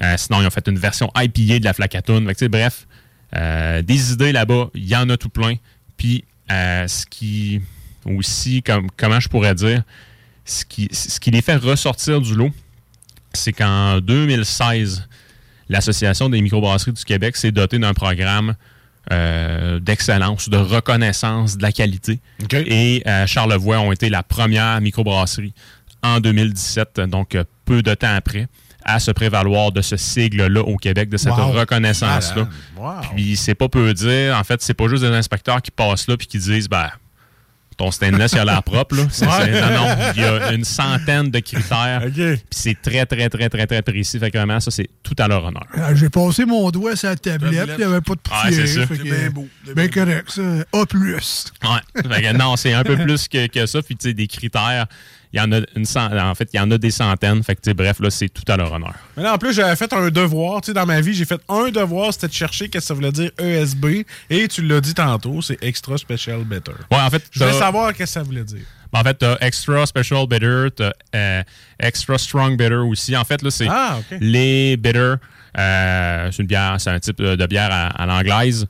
Euh, 0.01 0.15
sinon, 0.17 0.41
ils 0.41 0.47
ont 0.47 0.51
fait 0.51 0.67
une 0.67 0.79
version 0.79 1.11
IPA 1.17 1.59
de 1.59 1.65
la 1.65 2.33
sais, 2.35 2.47
bref, 2.47 2.87
euh, 3.35 3.81
des 3.81 4.13
idées 4.13 4.31
là-bas, 4.31 4.69
il 4.73 4.87
y 4.87 4.95
en 4.95 5.09
a 5.09 5.17
tout 5.17 5.29
plein. 5.29 5.55
Puis, 5.97 6.23
ce 6.49 7.05
qui 7.05 7.61
aussi, 8.05 8.61
comme, 8.61 8.87
comment 8.95 9.19
je 9.19 9.27
pourrais 9.27 9.55
dire, 9.55 9.83
ce 10.45 10.63
qui, 10.63 10.87
ce 10.91 11.19
qui 11.19 11.31
les 11.31 11.41
fait 11.41 11.55
ressortir 11.55 12.21
du 12.21 12.35
lot, 12.35 12.51
c'est 13.33 13.51
qu'en 13.51 13.99
2016, 13.99 15.07
l'Association 15.69 16.29
des 16.29 16.41
microbrasseries 16.41 16.93
du 16.93 17.03
Québec 17.03 17.35
s'est 17.35 17.51
dotée 17.51 17.79
d'un 17.79 17.93
programme 17.93 18.55
euh, 19.11 19.79
d'excellence, 19.79 20.49
de 20.49 20.57
reconnaissance 20.57 21.57
de 21.57 21.61
la 21.63 21.71
qualité. 21.71 22.19
Et 22.53 23.03
euh, 23.05 23.27
Charlevoix 23.27 23.79
ont 23.79 23.91
été 23.91 24.09
la 24.09 24.23
première 24.23 24.81
microbrasserie 24.81 25.53
en 26.01 26.19
2017, 26.19 27.01
donc 27.01 27.35
euh, 27.35 27.43
peu 27.65 27.81
de 27.81 27.93
temps 27.93 28.15
après, 28.15 28.47
à 28.83 28.99
se 28.99 29.11
prévaloir 29.11 29.71
de 29.71 29.81
ce 29.81 29.95
sigle-là 29.97 30.61
au 30.61 30.77
Québec, 30.77 31.09
de 31.09 31.17
cette 31.17 31.33
Wow. 31.33 31.51
reconnaissance-là. 31.51 32.47
Wow. 32.77 32.91
Puis 33.15 33.35
c'est 33.35 33.55
pas 33.55 33.67
peu 33.69 33.93
dire. 33.93 34.35
En 34.37 34.43
fait, 34.43 34.61
c'est 34.61 34.73
pas 34.75 34.87
juste 34.87 35.03
des 35.03 35.09
inspecteurs 35.09 35.61
qui 35.61 35.71
passent 35.71 36.07
là 36.07 36.17
puis 36.17 36.27
qui 36.27 36.37
disent 36.37 36.69
ben 36.69 36.89
ton 37.77 37.91
stainless 37.91 38.31
il 38.33 38.39
a 38.39 38.45
l'air 38.45 38.63
propre 38.63 38.95
là. 38.95 39.03
Ouais. 39.03 39.61
non 39.61 39.69
non, 39.69 39.95
il 40.15 40.21
y 40.21 40.25
a 40.25 40.53
une 40.53 40.63
centaine 40.63 41.29
de 41.29 41.39
critères. 41.39 42.03
OK. 42.05 42.13
Puis 42.13 42.39
c'est 42.51 42.81
très 42.81 43.05
très 43.05 43.29
très 43.29 43.49
très 43.49 43.67
très 43.67 43.81
précis. 43.81 44.17
Fait 44.19 44.31
que 44.31 44.37
vraiment 44.37 44.59
ça 44.59 44.71
c'est 44.71 44.87
tout 45.03 45.15
à 45.19 45.27
leur 45.27 45.43
honneur. 45.43 45.65
Ah, 45.75 45.93
J'ai 45.93 46.09
passé 46.09 46.45
mon 46.45 46.69
doigt 46.71 46.95
sur 46.95 47.09
la 47.09 47.15
tablette, 47.15 47.69
il 47.73 47.77
n'y 47.77 47.83
avait 47.83 48.01
pas 48.01 48.13
de 48.15 48.19
Ah, 48.31 48.43
poussière. 48.47 48.67
c'est 48.67 48.73
ça. 48.79 48.87
fait 48.87 48.95
C'est 48.95 49.03
bien 49.03 49.29
beau. 49.29 49.47
Ben 49.67 49.73
bien 49.73 49.87
correct, 49.89 50.29
ça. 50.31 50.41
A+. 50.41 50.77
Ouais. 50.79 52.13
Fait 52.15 52.21
que 52.21 52.33
non, 52.37 52.55
c'est 52.55 52.73
un 52.73 52.83
peu 52.83 52.95
plus 52.97 53.27
que, 53.27 53.47
que 53.47 53.65
ça. 53.65 53.81
Puis 53.81 53.95
tu 53.95 54.07
sais, 54.09 54.13
des 54.13 54.27
critères. 54.27 54.85
Il 55.35 55.37
y 55.37 55.41
en 55.41 55.51
a 55.51 55.59
une 55.75 55.85
cent- 55.85 56.09
en 56.17 56.33
fait, 56.33 56.49
il 56.53 56.57
y 56.57 56.59
en 56.59 56.71
a 56.71 56.77
des 56.77 56.91
centaines. 56.91 57.43
Fait 57.43 57.55
que, 57.55 57.61
tu 57.61 57.73
bref, 57.73 57.99
là, 57.99 58.09
c'est 58.09 58.29
tout 58.29 58.49
à 58.51 58.55
leur 58.57 58.71
honneur. 58.71 58.93
Mais 59.17 59.23
là, 59.23 59.33
en 59.33 59.37
plus, 59.37 59.53
j'avais 59.53 59.75
fait 59.75 59.91
un 59.93 60.09
devoir. 60.09 60.61
Tu 60.61 60.67
sais, 60.67 60.73
dans 60.73 60.85
ma 60.85 61.01
vie, 61.01 61.13
j'ai 61.13 61.25
fait 61.25 61.41
un 61.49 61.69
devoir, 61.69 62.13
c'était 62.13 62.27
de 62.29 62.33
chercher 62.33 62.69
qu'est-ce 62.69 62.83
que 62.83 62.87
ça 62.87 62.93
voulait 62.93 63.11
dire 63.11 63.31
ESB. 63.37 64.05
Et 64.29 64.47
tu 64.47 64.61
l'as 64.61 64.81
dit 64.81 64.93
tantôt, 64.93 65.41
c'est 65.41 65.61
Extra 65.63 65.97
Special 65.97 66.43
Better. 66.45 66.71
Ouais, 66.89 66.97
en 66.99 67.09
fait, 67.09 67.23
Je 67.31 67.39
voulais 67.39 67.53
savoir 67.59 67.89
qu'est-ce 67.93 68.13
que 68.13 68.19
ça 68.19 68.23
voulait 68.23 68.43
dire. 68.43 68.65
En 68.93 69.03
fait, 69.03 69.15
t'as 69.15 69.37
Extra 69.41 69.85
Special 69.85 70.25
Bitter, 70.25 70.67
t'as 70.73 70.91
euh, 71.13 71.43
Extra 71.79 72.17
Strong 72.17 72.57
Bitter 72.57 72.75
aussi. 72.75 73.15
En 73.17 73.25
fait, 73.25 73.41
là, 73.41 73.51
c'est 73.51 73.67
Ah, 73.69 73.99
les 74.21 74.77
bitter. 74.77 75.15
euh, 75.57 76.29
c'est 76.31 76.41
une 76.41 76.47
bière, 76.47 76.75
c'est 76.79 76.89
un 76.91 76.99
type 76.99 77.21
de 77.21 77.45
bière 77.45 77.69
à, 77.71 77.87
à 77.87 78.05
l'anglaise. 78.05 78.65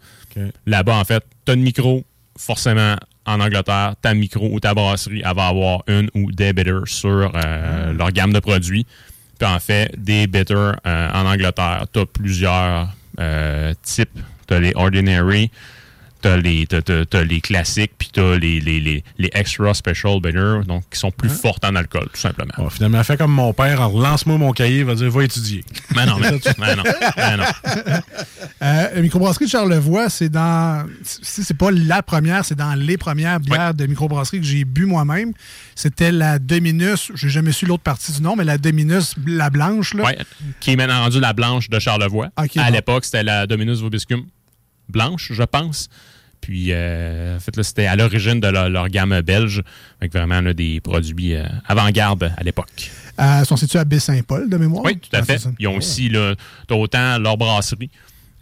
Là-bas, 0.66 0.96
en 0.96 1.04
fait, 1.06 1.24
t'as 1.46 1.54
une 1.54 1.62
micro, 1.62 2.04
forcément, 2.38 2.96
en 3.26 3.40
Angleterre, 3.40 3.96
ta 4.02 4.14
micro 4.14 4.50
ou 4.52 4.60
ta 4.60 4.74
brasserie, 4.74 5.24
elle 5.26 5.36
va 5.36 5.48
avoir 5.48 5.84
une 5.88 6.10
ou 6.14 6.32
des 6.32 6.54
bitters 6.54 6.88
sur 6.88 7.32
euh, 7.36 7.94
leur 7.94 8.12
gamme 8.12 8.34
de 8.34 8.40
produits. 8.40 8.86
Puis 9.40 9.48
en 9.48 9.60
fait, 9.60 9.92
des 9.98 10.28
bitters 10.28 10.76
euh, 10.86 11.10
en 11.12 11.26
Angleterre, 11.26 11.86
t'as 11.92 12.06
plusieurs 12.06 12.90
euh, 13.20 13.74
types. 13.84 14.20
T'as 14.48 14.60
les 14.60 14.74
ordinary, 14.76 15.50
t'as 16.26 16.38
les, 16.38 16.66
t'as, 16.66 16.82
t'as- 16.82 17.06
t'as 17.06 17.24
les 17.24 17.40
classiques, 17.40 17.92
puis 18.00 18.10
t'as 18.12 18.36
les, 18.36 18.60
les, 18.60 18.80
les, 18.80 19.04
les 19.20 19.30
extra 19.34 19.76
special 19.76 20.20
bitters, 20.20 20.66
donc 20.66 20.84
qui 20.92 20.98
sont 20.98 21.12
plus 21.12 21.30
fortes 21.30 21.64
en 21.64 21.76
alcool, 21.76 22.08
tout 22.12 22.20
simplement. 22.20 22.52
Bon, 22.58 22.68
finalement, 22.68 23.04
fait 23.04 23.16
comme 23.16 23.32
mon 23.32 23.54
père, 23.54 23.90
lance-moi 23.90 24.40
mon 24.40 24.52
cahier, 24.52 24.84
va 24.84 24.96
dire, 24.96 25.12
va 25.12 25.24
étudier. 25.24 25.64
Mais 25.96 26.08
non, 26.08 26.18
mais, 26.20 26.32
mais 26.58 26.76
non, 26.76 26.84
mais 27.18 27.38
non. 27.38 27.44
Euh, 28.62 28.96
la 28.96 29.02
microbrasserie 29.02 29.46
de 29.46 29.50
Charlevoix, 29.50 30.10
c'est 30.10 30.30
dans. 30.30 30.88
Si 31.04 31.44
c'est 31.44 31.58
pas 31.58 31.72
la 31.72 32.02
première, 32.02 32.46
c'est 32.46 32.56
dans 32.56 32.74
les 32.74 32.98
premières 32.98 33.40
bières 33.40 33.74
de 33.74 33.86
microbrasserie 33.86 34.40
que 34.40 34.46
j'ai 34.46 34.64
bu 34.64 34.86
moi-même. 34.86 35.34
C'était 35.76 36.12
la 36.12 36.40
Dominus. 36.40 37.12
J'ai 37.16 37.30
jamais 37.30 37.52
su 37.52 37.66
l'autre 37.66 37.84
partie 37.84 38.14
du 38.14 38.22
nom, 38.22 38.36
mais 38.36 38.46
la 38.46 38.58
Dominus, 38.58 39.16
la 39.28 39.50
blanche, 39.50 39.94
là. 39.94 40.06
Ouais, 40.06 40.18
qui 40.62 40.72
est 40.72 40.76
maintenant 40.78 41.02
rendue 41.02 41.20
la 41.20 41.34
blanche 41.34 41.70
de 41.70 41.80
Charlevoix. 41.80 42.30
À 42.38 42.46
bon. 42.48 42.72
l'époque, 42.72 43.06
c'était 43.06 43.24
la 43.24 43.46
Dominus 43.46 43.82
Vobiscum 43.82 44.26
blanche, 44.90 45.32
je 45.34 45.44
pense. 45.44 45.90
Puis, 46.46 46.68
euh, 46.70 47.38
en 47.38 47.40
fait, 47.40 47.60
c'était 47.64 47.88
à 47.88 47.96
l'origine 47.96 48.40
de 48.40 48.48
leur, 48.48 48.70
leur 48.70 48.88
gamme 48.90 49.20
belge. 49.22 49.64
Avec 50.00 50.14
vraiment 50.14 50.42
là, 50.42 50.54
des 50.54 50.80
produits 50.80 51.34
euh, 51.34 51.44
avant-garde 51.68 52.32
à 52.38 52.44
l'époque. 52.44 52.92
Euh, 53.20 53.44
sont 53.46 53.58
situés 53.58 53.80
à 53.80 53.84
Baie-Saint-Paul, 53.84 54.48
de 54.48 54.56
mémoire? 54.56 54.86
Oui, 54.86 54.96
tout 55.00 55.10
à 55.16 55.22
Ah, 55.22 55.24
fait. 55.24 55.44
Ils 55.58 55.68
ont 55.68 55.78
aussi, 55.78 56.08
là, 56.08 56.36
autant 56.70 57.18
leur 57.18 57.36
brasserie. 57.36 57.90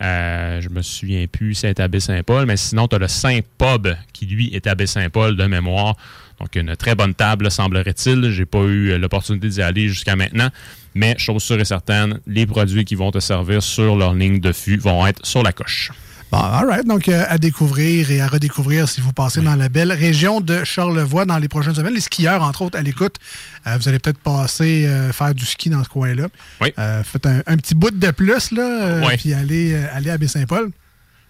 Euh, 0.01 0.59
je 0.59 0.67
me 0.67 0.81
souviens 0.81 1.25
plus 1.27 1.53
si 1.53 1.61
c'est 1.61 1.79
à 1.79 1.87
Baie-Saint-Paul, 1.87 2.45
mais 2.45 2.57
sinon, 2.57 2.89
tu 2.89 2.97
as 2.97 2.99
le 2.99 3.07
Saint-Pub 3.07 3.87
qui, 4.11 4.25
lui, 4.25 4.53
est 4.53 4.67
à 4.67 4.75
Baie-Saint-Paul 4.75 5.37
de 5.37 5.45
mémoire. 5.45 5.95
Donc, 6.41 6.53
une 6.57 6.75
très 6.75 6.95
bonne 6.95 7.13
table, 7.13 7.49
semblerait-il. 7.49 8.31
J'ai 8.31 8.45
pas 8.45 8.63
eu 8.63 8.97
l'opportunité 8.99 9.47
d'y 9.47 9.61
aller 9.61 9.87
jusqu'à 9.87 10.17
maintenant. 10.17 10.49
Mais, 10.93 11.15
chose 11.17 11.41
sûre 11.41 11.61
et 11.61 11.63
certaine, 11.63 12.19
les 12.27 12.45
produits 12.45 12.83
qui 12.83 12.95
vont 12.95 13.11
te 13.11 13.21
servir 13.21 13.63
sur 13.63 13.95
leur 13.95 14.13
ligne 14.13 14.41
de 14.41 14.51
fût 14.51 14.75
vont 14.75 15.07
être 15.07 15.25
sur 15.25 15.41
la 15.41 15.53
coche. 15.53 15.91
Bon, 16.33 16.39
all 16.39 16.65
right. 16.67 16.87
Donc, 16.87 17.09
euh, 17.09 17.25
à 17.27 17.37
découvrir 17.37 18.09
et 18.09 18.19
à 18.19 18.27
redécouvrir 18.27 18.89
si 18.89 19.01
vous 19.01 19.13
passez 19.13 19.39
dans 19.39 19.55
la 19.55 19.69
belle 19.69 19.91
région 19.91 20.41
de 20.41 20.63
Charlevoix 20.63 21.25
dans 21.25 21.37
les 21.37 21.47
prochaines 21.47 21.75
semaines. 21.75 21.93
Les 21.93 22.01
skieurs, 22.01 22.41
entre 22.41 22.63
autres, 22.63 22.75
à 22.75 22.81
l'écoute, 22.81 23.17
euh, 23.67 23.77
vous 23.77 23.87
allez 23.87 23.99
peut-être 23.99 24.17
passer 24.17 24.87
euh, 24.87 25.13
faire 25.13 25.35
du 25.35 25.45
ski 25.45 25.69
dans 25.69 25.83
ce 25.83 25.89
coin-là. 25.89 26.29
Oui. 26.59 26.73
Euh, 26.79 27.03
faites 27.03 27.27
un, 27.27 27.43
un 27.45 27.55
petit 27.57 27.75
bout 27.75 27.91
de 27.91 28.09
plus, 28.09 28.49
là, 28.49 28.63
euh, 28.63 29.09
puis 29.15 29.31
allez, 29.35 29.73
euh, 29.75 29.85
allez 29.93 30.09
à 30.09 30.17
Baie-Saint-Paul. 30.17 30.71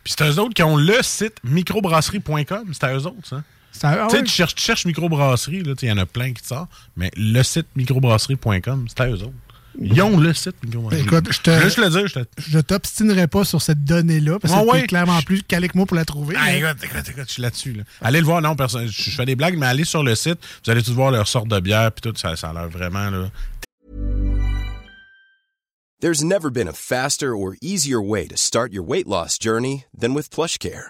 Puis 0.05 0.13
c'est 0.17 0.24
eux 0.25 0.39
autres 0.39 0.53
qui 0.53 0.63
ont 0.63 0.77
le 0.77 0.95
site 1.01 1.36
microbrasserie.com. 1.43 2.69
C'est 2.72 2.83
à 2.86 2.93
eux 2.93 3.05
autres, 3.05 3.27
ça. 3.27 3.43
Ça- 3.74 3.89
ah 3.89 4.07
tu 4.07 4.12
sais, 4.12 4.17
ouais. 4.22 4.24
tu 4.24 4.31
cherches, 4.31 4.55
tu 4.55 4.63
cherches 4.63 4.86
microbrasserie, 4.86 5.63
il 5.81 5.88
y 5.89 5.91
en 5.91 5.98
a 5.98 6.05
plein 6.05 6.31
qui 6.31 6.41
te 6.43 6.48
sortent, 6.48 6.69
mais 6.95 7.12
le 7.17 7.43
site 7.43 7.67
microbrasserie.com, 7.75 8.86
c'est 8.88 9.01
à 9.01 9.10
eux 9.10 9.22
autres. 9.24 9.33
Ils 9.80 10.01
ont 10.01 10.18
le 10.18 10.34
site 10.34 10.56
microbrasserie. 10.63 11.01
Écoute, 11.03 11.32
je 11.32 11.39
te- 11.42 11.62
juste 11.62 11.77
le 11.77 11.89
dire, 11.89 12.08
je 12.08 12.20
te. 12.20 12.25
Je 12.38 12.60
t'obstinerai 12.60 13.27
pas 13.27 13.44
sur 13.44 13.62
cette 13.62 13.84
donnée-là, 13.84 14.39
parce 14.39 14.53
que 14.53 14.60
c'est 14.60 14.65
ouais. 14.65 14.88
clairement 14.88 15.22
plus 15.22 15.42
calé 15.44 15.68
que 15.68 15.77
moi 15.77 15.86
pour 15.86 15.96
la 15.98 16.06
trouver. 16.06 16.36
Ah, 16.38 16.46
mais- 16.46 16.60
écoute, 16.60 16.84
écoute, 16.84 17.10
écoute, 17.10 17.24
je 17.27 17.34
suis 17.34 17.42
là-dessus. 17.42 17.74
Là. 17.74 17.84
Allez 18.01 18.20
le 18.20 18.25
voir, 18.25 18.42
non, 18.42 18.56
personne, 18.56 18.88
je, 18.88 19.12
fais 19.12 19.25
des 19.25 19.36
blagues, 19.36 19.58
mais 19.58 19.65
allez 19.65 19.84
sur 19.84 20.03
le 20.03 20.15
site, 20.15 20.39
vous 20.63 20.72
allez 20.72 20.84
tous 20.84 20.94
voir 20.94 21.12
leur 21.12 21.27
sorte 21.27 21.48
de 21.48 21.60
bière, 21.60 21.92
puis 21.92 22.01
tout, 22.12 22.18
ça, 22.18 22.36
ça 22.36 22.50
a 22.50 22.53
l'air 22.53 22.70
vraiment, 22.70 23.10
là. 23.10 23.30
There's 26.01 26.22
never 26.22 26.50
been 26.50 26.68
a 26.68 26.74
faster 26.74 27.34
or 27.34 27.56
easier 27.62 28.01
way 28.01 28.27
to 28.27 28.36
start 28.36 28.74
your 28.74 28.84
weight 28.84 29.08
loss 29.08 29.38
journey 29.39 29.86
than 29.98 30.13
with 30.13 30.30
PlushCare. 30.30 30.89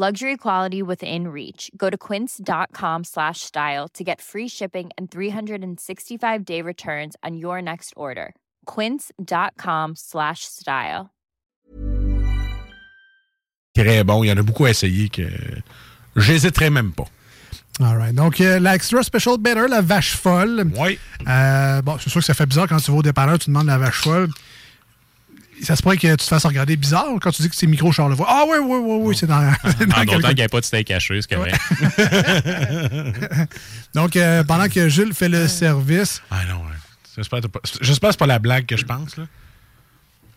Luxury 0.00 0.36
quality 0.36 0.80
within 0.80 1.26
reach. 1.26 1.72
Go 1.76 1.90
to 1.90 1.98
quince.com 1.98 3.02
slash 3.02 3.40
style 3.40 3.88
to 3.94 4.04
get 4.04 4.20
free 4.20 4.46
shipping 4.46 4.90
and 4.96 5.10
365 5.10 6.44
day 6.44 6.62
returns 6.62 7.16
on 7.24 7.36
your 7.36 7.60
next 7.60 7.94
order. 7.96 8.36
Quince.com 8.64 9.96
slash 9.96 10.44
style. 10.44 11.10
Très 13.74 14.04
bon, 14.04 14.22
il 14.22 14.28
y 14.28 14.32
en 14.32 14.36
a 14.38 14.42
beaucoup 14.42 14.66
à 14.66 14.70
essayer 14.70 15.08
que 15.08 15.26
j'hésiterais 16.14 16.70
même 16.70 16.92
pas. 16.92 17.08
All 17.80 17.96
right. 17.96 18.14
Donc, 18.14 18.40
euh, 18.40 18.60
la 18.60 18.76
Extra 18.76 19.02
Special 19.02 19.36
Better, 19.36 19.66
la 19.68 19.80
vache 19.80 20.14
folle. 20.14 20.70
Oui. 20.76 20.96
Euh, 21.26 21.82
bon, 21.82 21.98
c'est 21.98 22.10
sûr 22.10 22.20
que 22.20 22.26
ça 22.26 22.34
fait 22.34 22.46
bizarre 22.46 22.68
quand 22.68 22.78
tu 22.78 22.92
vas 22.92 22.98
au 22.98 23.02
dépanneur, 23.02 23.40
tu 23.40 23.50
demandes 23.50 23.66
la 23.66 23.78
vache 23.78 24.02
folle. 24.02 24.28
Ça 25.62 25.76
se 25.76 25.82
pourrait 25.82 25.96
que 25.96 26.08
tu 26.10 26.16
te 26.16 26.22
fasses 26.22 26.44
regarder 26.46 26.76
bizarre 26.76 27.06
quand 27.20 27.30
tu 27.30 27.42
dis 27.42 27.48
que 27.50 27.56
c'est 27.56 27.66
micro 27.66 27.90
Charlevoix. 27.92 28.26
Ah 28.28 28.44
oui, 28.48 28.58
oui, 28.60 28.78
oui, 28.80 28.96
oui, 29.02 29.16
c'est 29.18 29.26
dans. 29.26 29.52
c'est 29.78 29.86
dans 29.86 29.96
En 29.96 30.00
d'autant 30.04 30.12
quelque- 30.18 30.26
qu'il 30.28 30.36
n'y 30.36 30.42
a 30.42 30.48
pas 30.48 30.60
de 30.60 30.64
steak 30.64 30.90
haché, 30.90 31.20
c'est 31.22 31.34
correct. 31.34 31.58
Donc, 33.94 34.16
euh, 34.16 34.44
pendant 34.44 34.68
que 34.68 34.88
Jules 34.88 35.14
fait 35.14 35.28
le 35.28 35.48
service, 35.48 36.22
Ah 36.30 36.42
non, 36.48 36.56
ouais. 36.56 36.76
J'espère 37.16 37.40
que 37.40 37.48
c'est 38.12 38.18
pas 38.18 38.26
la 38.26 38.38
blague 38.38 38.66
que 38.66 38.76
je 38.76 38.84
pense, 38.84 39.16
là. 39.16 39.24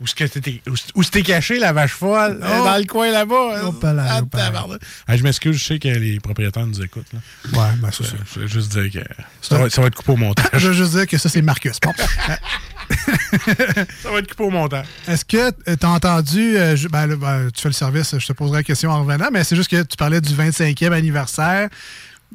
Où 0.01 0.05
est-ce 0.05 1.03
c'était 1.03 1.21
caché, 1.21 1.59
la 1.59 1.73
vache 1.73 1.91
folle? 1.93 2.39
euh, 2.41 2.47
Oh. 2.59 2.65
Dans 2.65 2.77
le 2.77 2.85
coin 2.85 3.11
là-bas? 3.11 3.61
Oh, 3.65 3.71
pas 3.73 3.93
là, 3.93 4.19
oh, 4.21 4.25
pas 4.25 4.37
là. 4.39 4.45
tabarnak. 4.45 4.81
Ah, 5.07 5.15
je 5.15 5.21
m'excuse, 5.23 5.55
je 5.57 5.63
sais 5.63 5.79
que 5.79 5.87
les 5.89 6.19
propriétaires 6.19 6.65
nous 6.65 6.81
écoutent. 6.81 7.05
Là. 7.13 7.19
ouais, 7.59 7.75
ben, 7.77 7.91
ça. 7.91 8.03
Je, 8.33 8.39
veux 8.39 8.47
juste 8.47 8.71
dire 8.75 8.91
que 8.91 9.07
ça 9.41 9.57
va, 9.59 9.69
ça 9.69 9.81
va 9.81 9.87
être 9.87 9.95
coupé 9.95 10.11
au 10.13 10.17
montage. 10.17 10.47
Je 10.53 10.67
veux 10.69 10.73
juste 10.73 10.91
dire 10.93 11.05
que 11.07 11.17
ça, 11.17 11.29
c'est 11.29 11.41
Marcus. 11.43 11.79
Bon. 11.81 11.93
Euh, 13.47 13.85
ça 14.03 14.11
va 14.11 14.19
être 14.19 14.27
coupé 14.29 14.43
au 14.43 14.49
montage. 14.49 14.85
Est-ce 15.07 15.23
que 15.23 15.51
tu 15.51 15.85
as 15.85 15.89
entendu, 15.89 16.57
euh, 16.57 16.75
je- 16.75 16.89
ben, 16.89 17.07
là, 17.07 17.15
ben, 17.15 17.49
tu 17.53 17.61
fais 17.61 17.69
le 17.69 17.73
service, 17.73 18.17
je 18.19 18.25
te 18.27 18.33
poserai 18.33 18.57
la 18.57 18.63
question 18.63 18.89
en 18.91 18.99
revenant, 19.05 19.29
mais 19.31 19.45
c'est 19.45 19.55
juste 19.55 19.69
que 19.71 19.81
tu 19.83 19.95
parlais 19.95 20.19
du 20.19 20.33
25e 20.35 20.91
anniversaire. 20.91 21.69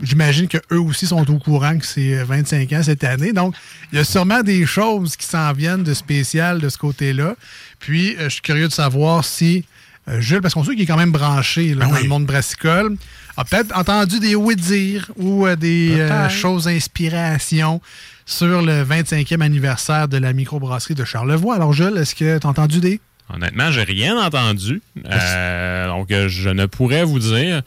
J'imagine 0.03 0.47
qu'eux 0.47 0.79
aussi 0.79 1.07
sont 1.07 1.29
au 1.31 1.39
courant 1.39 1.79
que 1.79 1.87
c'est 1.87 2.23
25 2.23 2.73
ans 2.75 2.83
cette 2.83 3.03
année. 3.05 3.33
Donc, 3.33 3.55
il 3.93 3.97
y 3.97 4.01
a 4.01 4.05
sûrement 4.05 4.43
des 4.43 4.67
choses 4.67 5.17
qui 5.17 5.27
s'en 5.27 5.53
viennent 5.53 5.85
de 5.85 5.95
spécial 5.95 6.61
de 6.61 6.69
ce 6.69 6.77
côté-là. 6.77 7.35
Puis, 7.79 8.15
euh, 8.17 8.25
je 8.25 8.35
suis 8.35 8.43
curieux 8.43 8.69
de 8.69 8.73
savoir 8.73 9.25
si 9.25 9.65
euh, 10.09 10.21
Jules, 10.21 10.41
parce 10.41 10.55
qu'on 10.55 10.63
sait 10.65 10.73
qu'il 10.75 10.83
est 10.83 10.87
quand 10.87 10.97
même 10.99 11.13
branché 11.13 11.75
là, 11.75 11.87
Ah 11.87 11.89
dans 11.91 11.97
oui. 11.97 12.03
le 12.05 12.09
monde 12.09 12.27
brassicole, 12.27 12.97
a 13.37 13.45
peut-être 13.45 13.77
entendu 13.77 14.21
des 14.21 14.35
oui-dire 14.37 15.11
ou 15.17 15.47
euh, 15.47 15.57
des 15.57 15.99
euh, 15.99 16.29
choses 16.29 16.69
inspiration 16.69 17.81
sur 18.25 18.63
le 18.63 18.85
25e 18.85 19.41
anniversaire 19.41 20.09
de 20.09 20.17
la 20.19 20.33
microbrasserie 20.33 20.95
de 20.95 21.05
Charlevoix. 21.05 21.55
Alors, 21.57 21.73
Jules, 21.73 21.97
est-ce 21.97 22.15
que 22.15 22.39
tu 22.39 22.47
as 22.47 22.51
entendu 22.51 22.81
des... 22.81 23.01
Honnêtement, 23.33 23.73
j'ai 23.73 23.83
rien 23.83 24.17
entendu. 24.19 24.81
Euh, 25.11 25.89
donc, 25.89 26.11
euh, 26.13 26.29
je 26.29 26.49
ne 26.51 26.67
pourrais 26.67 27.03
vous 27.05 27.19
dire 27.19 27.63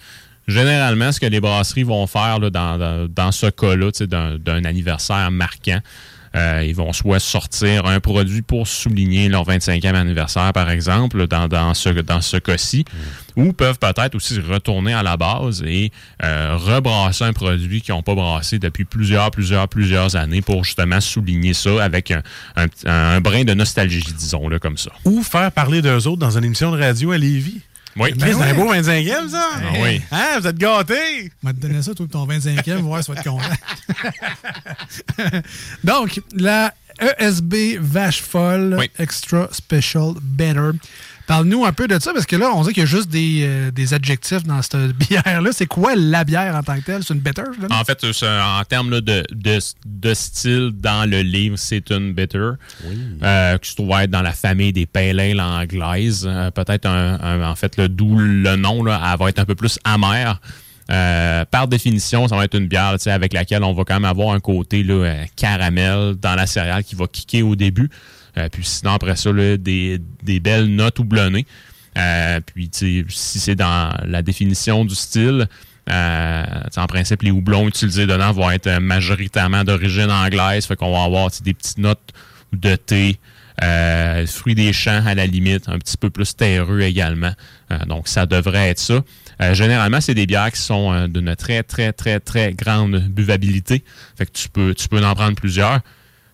généralement 0.50 1.12
ce 1.12 1.20
que 1.20 1.26
les 1.26 1.40
brasseries 1.40 1.84
vont 1.84 2.06
faire 2.08 2.40
dans, 2.40 3.32
ce 3.32 3.48
cas-là, 3.48 3.92
d'un 4.38 4.66
anniversaire 4.66 5.32
marquant. 5.32 5.80
euh, 6.36 6.64
ils 6.64 6.76
vont 6.76 6.94
soit 6.94 7.20
sortir 7.20 7.88
un 7.88 8.00
produit 8.00 8.44
pour 8.44 8.68
souligner 8.68 9.30
leur 9.30 9.46
25e 9.48 9.96
anniversaire, 9.96 10.54
par 10.54 10.70
exemple, 10.70 11.26
dans, 11.28 11.74
ce, 11.74 11.90
dans 11.90 12.22
ce 12.22 12.38
cas-ci, 12.38 12.86
ou 13.36 13.52
peuvent 13.52 13.80
peut-être 13.80 14.14
aussi 14.14 14.40
retourner 14.40 14.94
à 14.94 15.02
la 15.02 15.18
base 15.18 15.64
et 15.66 15.92
euh, 16.24 16.56
rebrasser 16.56 17.24
un 17.24 17.34
produit 17.34 17.82
qu'ils 17.82 17.96
n'ont 17.96 18.04
pas 18.04 18.14
brassé 18.14 18.60
depuis 18.60 18.86
plusieurs, 18.86 19.32
plusieurs, 19.32 19.68
plusieurs 19.68 20.16
années 20.16 20.44
pour 20.44 20.64
justement 20.64 21.02
souligner 21.02 21.56
ça 21.56 21.84
avec 21.84 22.12
un, 22.12 22.22
un- 22.58 22.68
un 22.86 23.22
brin 23.22 23.44
de 23.44 23.56
nostalgie, 23.56 24.04
disons-le 24.16 24.60
comme 24.60 24.78
ça. 24.78 24.92
Ou 25.06 25.24
faire 25.24 25.52
parler 25.52 25.82
d'eux 25.82 26.06
autres 26.08 26.18
dans 26.20 26.38
une 26.38 26.44
émission 26.44 26.72
de 26.72 26.78
radio 26.80 27.12
à 27.12 27.18
Lévis. 27.18 27.62
Oui. 28.00 28.14
Chris, 28.18 28.34
c'est 28.38 28.44
un 28.44 28.54
beau 28.54 28.74
25e, 28.74 29.30
ça? 29.30 29.50
Ah 29.56 29.60
oui. 29.82 30.02
Hein, 30.12 30.40
vous 30.40 30.48
êtes 30.48 30.58
gâtés? 30.58 31.32
On 31.44 31.48
va 31.48 31.54
te 31.54 31.60
donner 31.60 31.82
ça, 31.82 31.94
toi, 31.94 32.06
ton 32.10 32.26
25e, 32.26 32.76
voir 32.78 33.04
si 33.04 33.12
tu 33.12 33.16
vas 33.16 33.22
être 33.22 33.30
content. 33.30 33.50
Donc, 35.84 36.22
la 36.34 36.74
ESB 37.20 37.78
Vache 37.80 38.22
Folle 38.22 38.76
Oui. 38.80 38.90
Extra 39.00 39.50
Special 39.52 40.14
Better. 40.22 40.72
Parle-nous 41.30 41.64
un 41.64 41.74
peu 41.74 41.88
de 41.88 42.00
ça, 42.00 42.12
parce 42.12 42.26
que 42.26 42.36
là, 42.36 42.50
on 42.56 42.64
dit 42.64 42.70
qu'il 42.74 42.80
y 42.82 42.84
a 42.84 42.88
juste 42.88 43.08
des, 43.10 43.42
euh, 43.44 43.70
des 43.70 43.94
adjectifs 43.94 44.44
dans 44.46 44.64
cette 44.64 44.94
bière-là. 44.98 45.52
C'est 45.52 45.68
quoi 45.68 45.94
la 45.96 46.24
bière 46.24 46.56
en 46.56 46.64
tant 46.64 46.76
que 46.78 46.82
telle? 46.84 47.04
C'est 47.04 47.14
une 47.14 47.20
donne? 47.20 47.72
En 47.72 47.84
fait, 47.84 48.04
c'est 48.14 48.26
un- 48.26 48.60
en 48.60 48.64
termes 48.64 48.90
là, 48.90 49.00
de, 49.00 49.24
de, 49.32 49.60
de 49.86 50.14
style 50.16 50.72
dans 50.74 51.08
le 51.08 51.22
livre, 51.22 51.56
c'est 51.60 51.92
une 51.92 52.14
bitter 52.14 52.54
euh, 53.22 53.58
qui 53.60 53.70
se 53.70 53.76
trouve 53.76 53.92
être 54.02 54.10
dans 54.10 54.24
la 54.24 54.32
famille 54.32 54.74
des 54.74 54.88
pale 54.88 55.20
ale 55.20 55.40
anglaises. 55.40 56.26
Euh, 56.28 56.50
Peut-être 56.50 56.88
un, 56.88 57.20
un- 57.22 57.44
en 57.52 57.56
fait 57.56 57.78
le 57.78 57.90
d'où 57.90 58.18
le 58.18 58.56
nom, 58.56 58.84
là, 58.84 59.00
elle 59.14 59.20
va 59.20 59.30
être 59.30 59.38
un 59.38 59.46
peu 59.46 59.54
plus 59.56 59.78
amère. 59.84 60.42
Euh, 60.90 61.46
par 61.46 61.68
définition, 61.68 62.28
ça 62.28 62.36
va 62.38 62.46
être 62.46 62.58
une 62.58 62.68
bière 62.68 62.94
tu 62.94 63.04
sais, 63.04 63.12
avec 63.12 63.34
laquelle 63.34 63.64
on 63.64 63.74
va 63.74 63.84
quand 63.84 63.94
même 63.94 64.06
avoir 64.06 64.34
un 64.34 64.40
côté 64.40 64.82
là, 64.82 64.94
euh, 64.96 65.24
caramel 65.36 66.16
dans 66.20 66.34
la 66.34 66.48
céréale 66.48 66.84
qui 66.84 66.96
va 66.96 67.06
kicker 67.06 67.44
au 67.44 67.56
début. 67.56 67.92
Euh, 68.38 68.50
puis 68.50 68.64
sinon, 68.64 68.92
après 68.92 69.16
ça, 69.16 69.32
des, 69.34 70.00
belles 70.40 70.68
notes 70.68 71.00
houblonnées. 71.00 71.46
Euh, 71.98 72.40
puis, 72.46 72.70
si 72.72 73.40
c'est 73.40 73.56
dans 73.56 73.94
la 74.06 74.22
définition 74.22 74.86
du 74.86 74.96
style, 74.96 75.48
euh, 75.90 76.44
en 76.78 76.86
principe, 76.86 77.24
les 77.24 77.32
houblons 77.32 77.68
utilisés 77.68 78.06
dedans 78.06 78.32
vont 78.32 78.52
être 78.52 78.80
majoritairement 78.80 79.64
d'origine 79.64 80.12
anglaise. 80.12 80.66
Fait 80.66 80.76
qu'on 80.76 80.92
va 80.92 81.04
avoir 81.04 81.30
des 81.44 81.54
petites 81.54 81.80
notes 81.80 82.14
de 82.54 82.76
thé, 82.76 83.20
fruits 84.28 84.56
des 84.56 84.72
champs 84.72 85.04
à 85.06 85.16
la 85.16 85.26
limite, 85.26 85.68
un 85.68 85.80
petit 85.80 85.98
peu 85.98 86.10
plus 86.10 86.36
terreux 86.36 86.82
également. 86.82 87.34
Donc, 87.88 88.08
ça 88.08 88.26
devrait 88.26 88.70
être 88.70 88.80
ça. 88.80 89.04
Généralement, 89.54 90.00
c'est 90.00 90.14
des 90.14 90.28
bières 90.28 90.52
qui 90.52 90.62
sont 90.62 91.08
d'une 91.08 91.36
très, 91.36 91.64
très, 91.64 91.92
très, 91.92 92.20
très 92.20 92.54
grande 92.54 93.00
buvabilité. 93.10 93.84
Fait 94.16 94.26
que 94.26 94.32
tu 94.32 94.50
peux 94.50 95.06
en 95.06 95.16
prendre 95.16 95.36
plusieurs. 95.36 95.82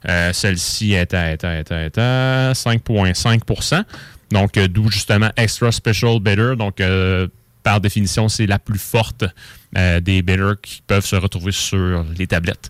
Euh, 0.07 0.31
Celle-ci 0.33 0.93
est 0.93 1.13
à, 1.13 1.31
est 1.31 1.43
à- 1.43 1.57
est 1.59 1.71
à- 1.71 1.81
est 1.85 1.97
à 1.97 2.53
5,5% 2.53 3.83
Donc, 4.31 4.57
euh, 4.57 4.67
d'où 4.67 4.89
justement 4.91 5.29
Extra 5.38 5.71
Special 5.71 6.19
Bitter. 6.19 6.53
Donc, 6.57 6.79
euh, 6.81 7.27
par 7.63 7.81
définition, 7.81 8.27
c'est 8.29 8.45
la 8.45 8.59
plus 8.59 8.79
forte 8.79 9.24
euh, 9.77 10.00
des 10.00 10.21
bitters 10.21 10.55
qui 10.62 10.81
peuvent 10.85 11.05
se 11.05 11.15
retrouver 11.15 11.51
sur 11.51 12.05
les 12.17 12.27
tablettes. 12.27 12.69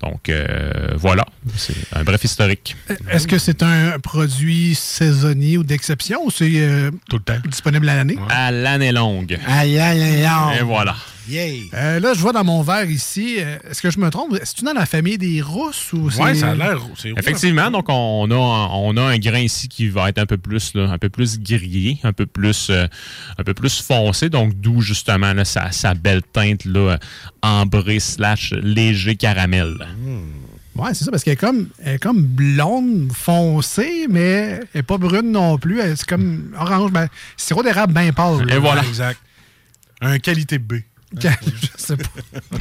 Donc, 0.00 0.28
euh, 0.28 0.90
voilà. 0.96 1.24
C'est 1.56 1.74
un 1.92 2.02
bref 2.02 2.24
historique. 2.24 2.74
Est-ce 3.10 3.28
que 3.28 3.38
c'est 3.38 3.62
un 3.62 3.98
produit 4.00 4.74
saisonnier 4.74 5.56
ou 5.56 5.62
d'exception 5.62 6.24
ou 6.26 6.30
c'est 6.32 6.50
euh, 6.56 6.90
Tout 7.08 7.18
le 7.18 7.22
temps. 7.22 7.38
disponible 7.48 7.88
à 7.88 7.96
l'année? 7.96 8.18
À 8.28 8.50
l'année 8.50 8.90
longue. 8.92 9.38
Aïe, 9.46 9.78
aïe, 9.78 10.02
aïe, 10.02 10.24
aïe. 10.24 10.58
Et 10.58 10.62
voilà. 10.62 10.96
Yay. 11.28 11.70
Euh, 11.74 12.00
là, 12.00 12.12
je 12.14 12.20
vois 12.20 12.32
dans 12.32 12.44
mon 12.44 12.62
verre 12.62 12.90
ici, 12.90 13.36
euh, 13.38 13.56
est-ce 13.70 13.80
que 13.80 13.90
je 13.90 13.98
me 13.98 14.10
trompe? 14.10 14.34
Est-ce 14.34 14.52
que 14.52 14.58
tu 14.58 14.64
dans 14.64 14.72
la 14.74 14.84
famille 14.86 15.16
des 15.18 15.40
rousses 15.40 15.92
ou 15.92 16.10
c'est... 16.10 16.22
Ouais, 16.22 16.34
ça 16.34 16.50
a 16.50 16.54
l'air. 16.54 16.82
rouge. 16.82 16.98
Effectivement, 17.16 17.70
donc 17.70 17.86
on 17.88 18.30
a, 18.30 18.34
on 18.34 18.96
a 18.96 19.02
un 19.02 19.18
grain 19.18 19.38
ici 19.40 19.68
qui 19.68 19.88
va 19.88 20.08
être 20.10 20.18
un 20.18 20.26
peu 20.26 20.36
plus, 20.36 20.74
là, 20.74 20.90
un 20.90 20.98
peu 20.98 21.08
plus 21.08 21.38
grillé, 21.40 21.98
un 22.02 22.12
peu 22.12 22.26
plus, 22.26 22.68
euh, 22.70 22.86
un 23.38 23.42
peu 23.44 23.54
plus 23.54 23.80
foncé, 23.80 24.28
donc 24.28 24.54
d'où 24.54 24.80
justement 24.80 25.32
là, 25.32 25.44
sa, 25.44 25.70
sa 25.72 25.94
belle 25.94 26.22
teinte 26.22 26.64
là, 26.64 26.98
ambrée 27.42 28.00
slash 28.00 28.52
léger 28.62 29.16
caramel. 29.16 29.74
Ouais, 30.76 30.92
c'est 30.92 31.04
ça, 31.04 31.10
parce 31.12 31.22
qu'elle 31.22 31.34
est 31.34 31.36
comme, 31.36 31.68
elle 31.82 31.94
est 31.94 31.98
comme 31.98 32.22
blonde, 32.22 33.12
foncée, 33.14 34.06
mais 34.10 34.20
elle 34.22 34.66
n'est 34.74 34.82
pas 34.82 34.98
brune 34.98 35.30
non 35.30 35.56
plus. 35.56 35.80
Elle- 35.80 35.96
C'est 35.96 36.08
comme 36.08 36.52
orange, 36.58 36.90
ben, 36.90 37.06
sirop 37.36 37.62
d'érable 37.62 37.92
bien 37.94 38.12
pâle. 38.12 38.44
Et 38.52 38.58
voilà. 38.58 38.82
Exact. 38.84 39.20
Un 40.00 40.18
qualité 40.18 40.58
B. 40.58 40.74
je 41.20 41.66
sais 41.76 41.96
pas. 41.96 42.58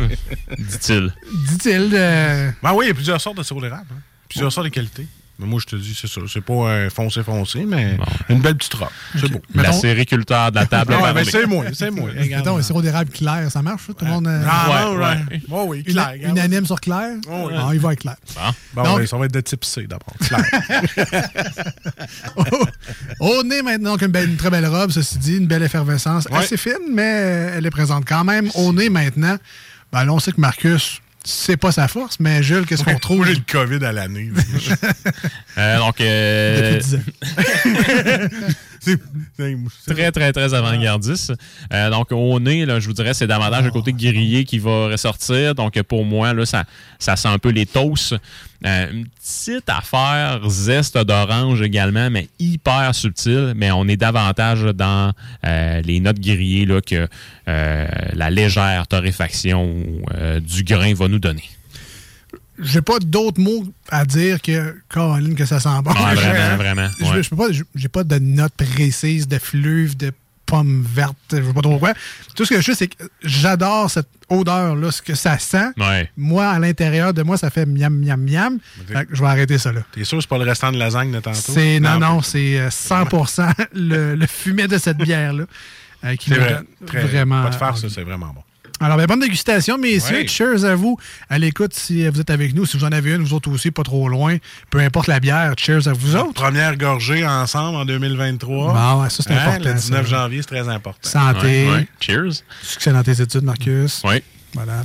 Dit-il. 0.57 1.13
Dit-il. 1.49 1.91
euh, 1.93 2.51
Ben 2.61 2.73
oui, 2.73 2.85
il 2.85 2.87
y 2.89 2.91
a 2.91 2.93
plusieurs 2.93 3.19
sortes 3.21 3.37
de 3.37 3.43
sirop 3.43 3.61
d'érable. 3.61 3.87
hein. 3.91 3.99
Plusieurs 4.29 4.51
sortes 4.51 4.65
de 4.67 4.71
qualités. 4.71 5.07
Mais 5.39 5.47
moi, 5.47 5.59
je 5.59 5.65
te 5.65 5.75
dis, 5.75 5.97
c'est 5.99 6.07
ça. 6.07 6.21
C'est 6.31 6.41
pas 6.41 6.71
un 6.71 6.89
foncé-foncé, 6.91 7.65
mais 7.67 7.97
une 8.29 8.39
belle 8.39 8.55
petite 8.55 8.75
robe. 8.75 8.89
C'est 9.19 9.31
beau. 9.31 9.41
La 9.55 9.63
Mettons- 9.63 9.81
sériculteur 9.81 10.51
de 10.51 10.55
la 10.57 10.67
table. 10.67 10.93
a 10.93 10.97
Ouais, 10.97 11.01
parlé. 11.01 11.23
ben 11.23 11.29
c'est 11.31 11.47
moi, 11.47 11.65
c'est 11.73 11.89
moi. 11.89 12.11
Mettons 12.15 12.57
un 12.57 12.61
sirop 12.61 12.83
d'érable 12.83 13.09
clair, 13.09 13.49
ça 13.51 13.63
marche, 13.63 13.87
ça? 13.87 13.93
Tout 13.93 14.05
le 14.05 14.11
monde. 14.11 14.27
euh, 14.27 14.43
Ah, 14.47 14.91
Ouais, 14.91 14.97
ouais. 14.97 15.41
Oh 15.49 15.65
oui, 15.67 15.83
clair. 15.83 16.11
regarde. 16.11 16.37
unanime 16.37 16.67
sur 16.67 16.79
clair? 16.79 17.15
Oh, 17.27 17.47
oui. 17.47 17.53
Ah, 17.57 17.69
il 17.73 17.79
va 17.79 17.87
avec 17.89 18.01
clair. 18.01 18.15
Bon. 18.35 18.41
Bon, 18.75 18.83
Donc- 18.83 18.97
ouais, 18.99 19.07
ça 19.07 19.17
va 19.17 19.25
être 19.25 19.33
de 19.33 19.41
type 19.41 19.65
C 19.65 19.87
d'abord. 19.87 20.13
Clair. 20.19 20.45
Au 23.19 23.43
nez 23.43 23.61
maintenant, 23.61 23.91
donc 23.93 24.01
une, 24.01 24.07
belle- 24.09 24.29
une 24.29 24.37
très 24.37 24.49
belle 24.49 24.65
robe, 24.67 24.91
ceci 24.91 25.17
dit, 25.17 25.37
une 25.37 25.47
belle 25.47 25.63
effervescence. 25.63 26.27
Ouais. 26.31 26.39
Assez 26.39 26.57
fine, 26.57 26.73
mais 26.91 27.51
elle 27.55 27.65
est 27.65 27.69
présente 27.71 28.05
quand 28.07 28.23
même. 28.23 28.49
Au 28.55 28.73
nez 28.73 28.89
maintenant, 28.89 29.37
ben 29.91 30.05
là, 30.05 30.13
on 30.13 30.19
sait 30.19 30.31
que 30.31 30.41
Marcus, 30.41 31.01
c'est 31.23 31.57
pas 31.57 31.71
sa 31.71 31.87
force, 31.87 32.19
mais 32.19 32.43
Jules, 32.43 32.65
qu'est-ce 32.65 32.83
qu'on 32.83 32.91
Moi, 32.91 32.95
retrouve 32.95 33.25
j'ai 33.25 33.35
le 33.35 33.41
COVID 33.49 33.85
à 33.85 33.91
l'année. 33.91 34.31
Euh, 35.55 35.77
donc, 35.77 36.01
euh, 36.01 36.79
depuis 36.79 36.83
10 36.83 36.95
ans? 36.95 38.47
Très, 39.87 40.11
très, 40.11 40.33
très 40.33 40.53
avant-gardiste. 40.53 41.33
Euh, 41.71 41.89
donc, 41.89 42.11
au 42.11 42.39
nez, 42.39 42.65
là, 42.65 42.79
je 42.79 42.87
vous 42.87 42.93
dirais, 42.93 43.13
c'est 43.13 43.27
davantage 43.27 43.65
le 43.65 43.71
côté 43.71 43.93
grillé 43.93 44.43
qui 44.43 44.59
va 44.59 44.87
ressortir. 44.87 45.55
Donc, 45.55 45.81
pour 45.83 46.05
moi, 46.05 46.33
là, 46.33 46.45
ça, 46.45 46.65
ça 46.99 47.15
sent 47.15 47.27
un 47.27 47.39
peu 47.39 47.49
les 47.49 47.65
toasts. 47.65 48.15
Euh, 48.65 48.91
une 48.91 49.07
petite 49.07 49.67
affaire 49.67 50.39
zeste 50.47 50.97
d'orange 50.97 51.61
également, 51.61 52.09
mais 52.09 52.29
hyper 52.39 52.93
subtile. 52.95 53.53
Mais 53.55 53.71
on 53.71 53.87
est 53.87 53.97
davantage 53.97 54.63
dans 54.63 55.11
euh, 55.45 55.81
les 55.81 55.99
notes 55.99 56.19
grillées 56.19 56.65
là, 56.65 56.81
que 56.81 57.07
la 57.45 58.29
légère 58.29 58.87
torréfaction 58.87 59.83
du 60.41 60.63
grain 60.63 60.93
va 60.93 61.07
nous 61.07 61.19
donner. 61.19 61.43
J'ai 62.59 62.81
pas 62.81 62.99
d'autres 62.99 63.41
mots 63.41 63.63
à 63.89 64.05
dire 64.05 64.41
que, 64.41 64.75
Caroline, 64.89 65.35
que 65.35 65.45
ça 65.45 65.59
sent 65.59 65.69
bon. 65.83 65.91
Ouais, 65.91 66.15
vraiment, 66.15 66.55
vraiment. 66.63 66.89
Je, 66.99 67.05
ouais. 67.05 67.23
je 67.23 67.29
peux 67.29 67.35
pas, 67.35 67.47
j'ai 67.75 67.87
pas 67.89 68.03
de 68.03 68.19
notes 68.19 68.53
précises 68.55 69.27
de 69.27 69.39
fleuve, 69.39 69.97
de 69.97 70.11
pommes 70.45 70.85
vertes, 70.87 71.15
je 71.31 71.37
sais 71.37 71.53
pas 71.53 71.61
trop 71.61 71.79
quoi. 71.79 71.93
Tout 72.35 72.45
ce 72.45 72.51
que 72.53 72.61
je 72.61 72.65
sais, 72.73 72.75
c'est 72.75 72.87
que 72.87 73.03
j'adore 73.23 73.89
cette 73.89 74.09
odeur-là, 74.29 74.91
ce 74.91 75.01
que 75.01 75.15
ça 75.15 75.39
sent. 75.39 75.69
Ouais. 75.77 76.11
Moi, 76.17 76.45
à 76.47 76.59
l'intérieur 76.59 77.13
de 77.13 77.23
moi, 77.23 77.37
ça 77.37 77.49
fait 77.49 77.65
miam, 77.65 77.97
miam, 77.97 78.21
miam. 78.21 78.59
Fait 78.87 79.05
que 79.05 79.15
je 79.15 79.21
vais 79.21 79.27
arrêter 79.29 79.57
ça 79.57 79.71
là. 79.71 79.81
T'es 79.93 80.03
sûr 80.03 80.17
que 80.17 80.21
c'est 80.21 80.29
pas 80.29 80.37
le 80.37 80.43
restant 80.43 80.71
de 80.71 80.77
lasagne 80.77 81.11
de 81.11 81.19
tantôt? 81.21 81.37
C'est, 81.39 81.79
non, 81.79 81.97
non, 81.97 82.21
c'est 82.21 82.59
euh, 82.59 82.69
100% 82.69 83.51
le, 83.73 84.15
le 84.15 84.27
fumet 84.27 84.67
de 84.67 84.77
cette 84.77 84.97
bière-là. 84.97 85.45
euh, 86.03 86.15
qui 86.17 86.29
me 86.31 86.35
vrai. 86.35 86.49
donne 86.53 86.65
Très, 86.85 86.99
vraiment. 87.01 87.43
Pas 87.43 87.49
de 87.49 87.55
farce, 87.55 87.87
c'est 87.87 88.03
vraiment 88.03 88.27
bon. 88.35 88.43
Alors, 88.79 88.97
ben, 88.97 89.05
bonne 89.05 89.19
dégustation, 89.19 89.77
messieurs. 89.77 90.17
Ouais. 90.21 90.27
Cheers 90.27 90.65
à 90.65 90.75
vous. 90.75 90.97
À 91.29 91.39
l'écoute, 91.39 91.73
si 91.73 92.07
vous 92.09 92.19
êtes 92.19 92.29
avec 92.29 92.53
nous, 92.53 92.65
si 92.65 92.77
vous 92.77 92.83
en 92.83 92.91
avez 92.91 93.13
une, 93.13 93.23
vous 93.23 93.33
autres 93.33 93.49
aussi, 93.49 93.71
pas 93.71 93.83
trop 93.83 94.09
loin. 94.09 94.37
Peu 94.69 94.79
importe 94.79 95.07
la 95.07 95.19
bière, 95.19 95.53
cheers 95.57 95.87
à 95.87 95.93
vous 95.93 96.15
autres. 96.15 96.33
Première 96.33 96.75
gorgée 96.75 97.25
ensemble 97.25 97.77
en 97.77 97.85
2023. 97.85 98.73
Bon, 98.73 99.01
ouais, 99.03 99.09
ça, 99.09 99.23
c'est 99.23 99.31
Hein, 99.33 99.37
important, 99.47 99.69
Le 99.69 99.73
19 99.75 100.09
ça. 100.09 100.15
janvier, 100.17 100.41
c'est 100.41 100.47
très 100.47 100.67
important. 100.67 101.09
Santé. 101.09 101.67
Ouais, 101.67 101.73
ouais. 101.75 101.87
Cheers. 101.99 102.43
Succès 102.61 102.91
dans 102.91 103.03
tes 103.03 103.21
études, 103.21 103.43
Marcus. 103.43 104.01
Oui. 104.03 104.21
Voilà. 104.53 104.81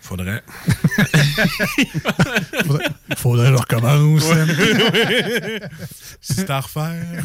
Faudrait. 0.00 0.42
Faudrait, 2.66 2.83
faudrait 3.24 3.50
que 3.50 3.56
je 3.56 3.62
recommence. 3.62 4.22
Si 6.20 6.34
c'est 6.34 6.50
à 6.50 6.60
refaire. 6.60 7.24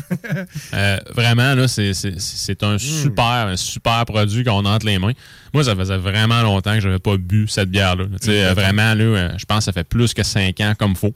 Euh, 0.74 0.98
vraiment, 1.14 1.56
là, 1.56 1.68
c'est, 1.68 1.94
c'est, 1.94 2.20
c'est 2.20 2.64
un 2.64 2.78
super, 2.78 3.48
un 3.48 3.58
super 3.58 4.06
produit 4.06 4.44
qu'on 4.44 4.66
a 4.66 4.70
entre 4.70 4.86
les 4.86 4.98
mains. 4.98 5.12
Moi, 5.54 5.64
ça 5.64 5.76
faisait 5.76 5.98
vraiment 5.98 6.42
longtemps 6.42 6.74
que 6.76 6.80
je 6.80 6.88
n'avais 6.88 7.00
pas 7.00 7.18
bu 7.18 7.48
cette 7.48 7.70
bière-là. 7.70 8.06
Tu 8.22 8.28
sais, 8.28 8.46
euh, 8.46 8.54
vraiment, 8.54 8.94
là, 8.94 9.04
euh, 9.04 9.30
je 9.38 9.46
pense 9.46 9.60
que 9.60 9.64
ça 9.66 9.72
fait 9.74 9.84
plus 9.84 10.14
que 10.14 10.24
cinq 10.24 10.62
ans 10.62 10.74
comme 10.78 10.96
faut. 10.96 11.14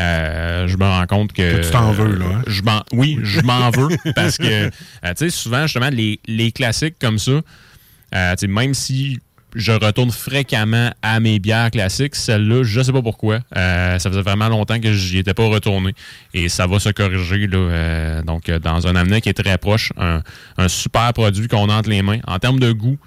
Euh, 0.00 0.66
je 0.68 0.76
me 0.76 0.84
rends 0.84 1.06
compte 1.06 1.32
que. 1.32 1.54
Toi, 1.54 1.64
tu 1.64 1.70
t'en 1.70 1.92
veux, 1.92 2.16
là, 2.16 2.24
hein? 2.36 2.42
Je 2.46 2.62
m'en, 2.62 2.82
oui, 2.92 3.18
je 3.22 3.40
m'en 3.40 3.70
veux 3.70 3.88
parce 4.14 4.38
que, 4.38 4.44
euh, 4.44 4.70
tu 4.70 5.12
sais, 5.16 5.30
souvent, 5.30 5.62
justement, 5.62 5.90
les, 5.90 6.18
les 6.26 6.52
classiques 6.52 6.98
comme 6.98 7.18
ça, 7.18 7.32
euh, 7.32 8.32
tu 8.32 8.40
sais, 8.40 8.46
même 8.46 8.72
si 8.74 9.18
je 9.54 9.72
retourne 9.72 10.10
fréquemment 10.10 10.90
à 11.02 11.20
mes 11.20 11.38
bières 11.38 11.70
classiques, 11.70 12.14
celle-là, 12.14 12.62
je 12.62 12.80
sais 12.82 12.92
pas 12.92 13.02
pourquoi. 13.02 13.40
Euh, 13.56 13.98
ça 13.98 14.10
faisait 14.10 14.22
vraiment 14.22 14.48
longtemps 14.48 14.80
que 14.80 14.92
j'y 14.92 15.18
étais 15.18 15.34
pas 15.34 15.46
retourné. 15.46 15.94
Et 16.34 16.48
ça 16.48 16.66
va 16.66 16.78
se 16.78 16.88
corriger 16.88 17.46
là, 17.46 17.58
euh, 17.58 18.22
donc, 18.22 18.48
euh, 18.48 18.58
dans 18.58 18.86
un 18.86 18.96
avenir 18.96 19.20
qui 19.20 19.28
est 19.28 19.34
très 19.42 19.58
proche. 19.58 19.92
Un, 19.98 20.22
un 20.56 20.68
super 20.68 21.12
produit 21.12 21.48
qu'on 21.48 21.68
a 21.68 21.74
entre 21.74 21.90
les 21.90 22.02
mains. 22.02 22.20
En 22.26 22.38
termes 22.38 22.60
de 22.60 22.72
goût, 22.72 22.98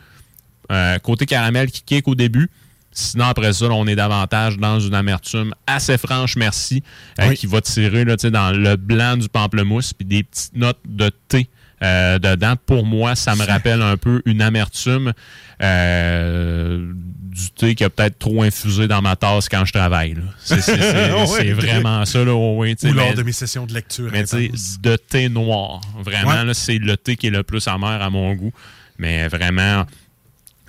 euh, 0.71 0.97
côté 0.99 1.25
caramel 1.25 1.71
qui 1.71 1.81
kick 1.84 2.08
au 2.08 2.15
début, 2.15 2.49
Sinon, 2.97 3.25
après 3.25 3.51
ça, 3.51 3.67
là, 3.67 3.73
on 3.73 3.86
est 3.88 3.95
davantage 3.97 4.58
dans 4.58 4.79
une 4.79 4.93
amertume 4.93 5.53
assez 5.67 5.97
franche, 5.97 6.38
merci, 6.38 6.81
Oui. 7.19 7.36
qui 7.36 7.45
va 7.45 7.60
tirer 7.60 8.05
là, 8.05 8.15
dans 8.15 8.58
le 8.58 8.77
blanc 8.77 9.17
du 9.17 9.27
pamplemousse 9.27 9.91
puis 9.91 10.05
des 10.05 10.23
petites 10.23 10.55
notes 10.55 10.79
de 10.88 11.12
thé 11.27 11.49
euh, 11.84 12.20
dedans. 12.20 12.56
Pour 12.66 12.86
moi, 12.86 13.16
ça 13.16 13.36
me 13.36 13.46
rappelle 13.46 13.82
un 13.82 13.98
peu 13.98 14.22
une 14.26 14.42
amertume 14.42 15.14
euh, 15.62 16.92
du 16.94 17.50
thé 17.52 17.76
qui 17.76 17.84
a 17.84 17.90
peut-être 17.90 18.18
trop 18.20 18.44
infusé 18.44 18.88
dans 18.88 19.02
ma 19.02 19.16
tasse 19.16 19.50
quand 19.50 19.66
je 19.66 19.74
travaille. 19.74 20.16
C'est 20.40 20.56
Ouais. 20.70 21.54
vraiment 21.54 22.06
ça. 22.06 22.24
Là, 22.24 22.34
oui, 22.34 22.76
Ou 22.84 22.88
lors 22.94 23.10
mais- 23.10 23.14
de 23.16 23.24
mes 23.24 23.32
sessions 23.32 23.66
de 23.66 23.74
lecture. 23.74 24.10
mais 24.12 24.24
de 24.24 24.96
thé 24.96 25.30
noir. 25.30 25.82
Vraiment, 26.02 26.44
Ouais. 26.48 26.54
c'est 26.54 26.78
le 26.78 26.96
thé 26.98 27.16
qui 27.16 27.28
est 27.28 27.32
le 27.32 27.44
plus 27.44 27.68
amer 27.68 28.02
à 28.02 28.10
mon 28.10 28.34
goût. 28.34 28.54
Mais 28.98 29.28
vraiment, 29.28 29.86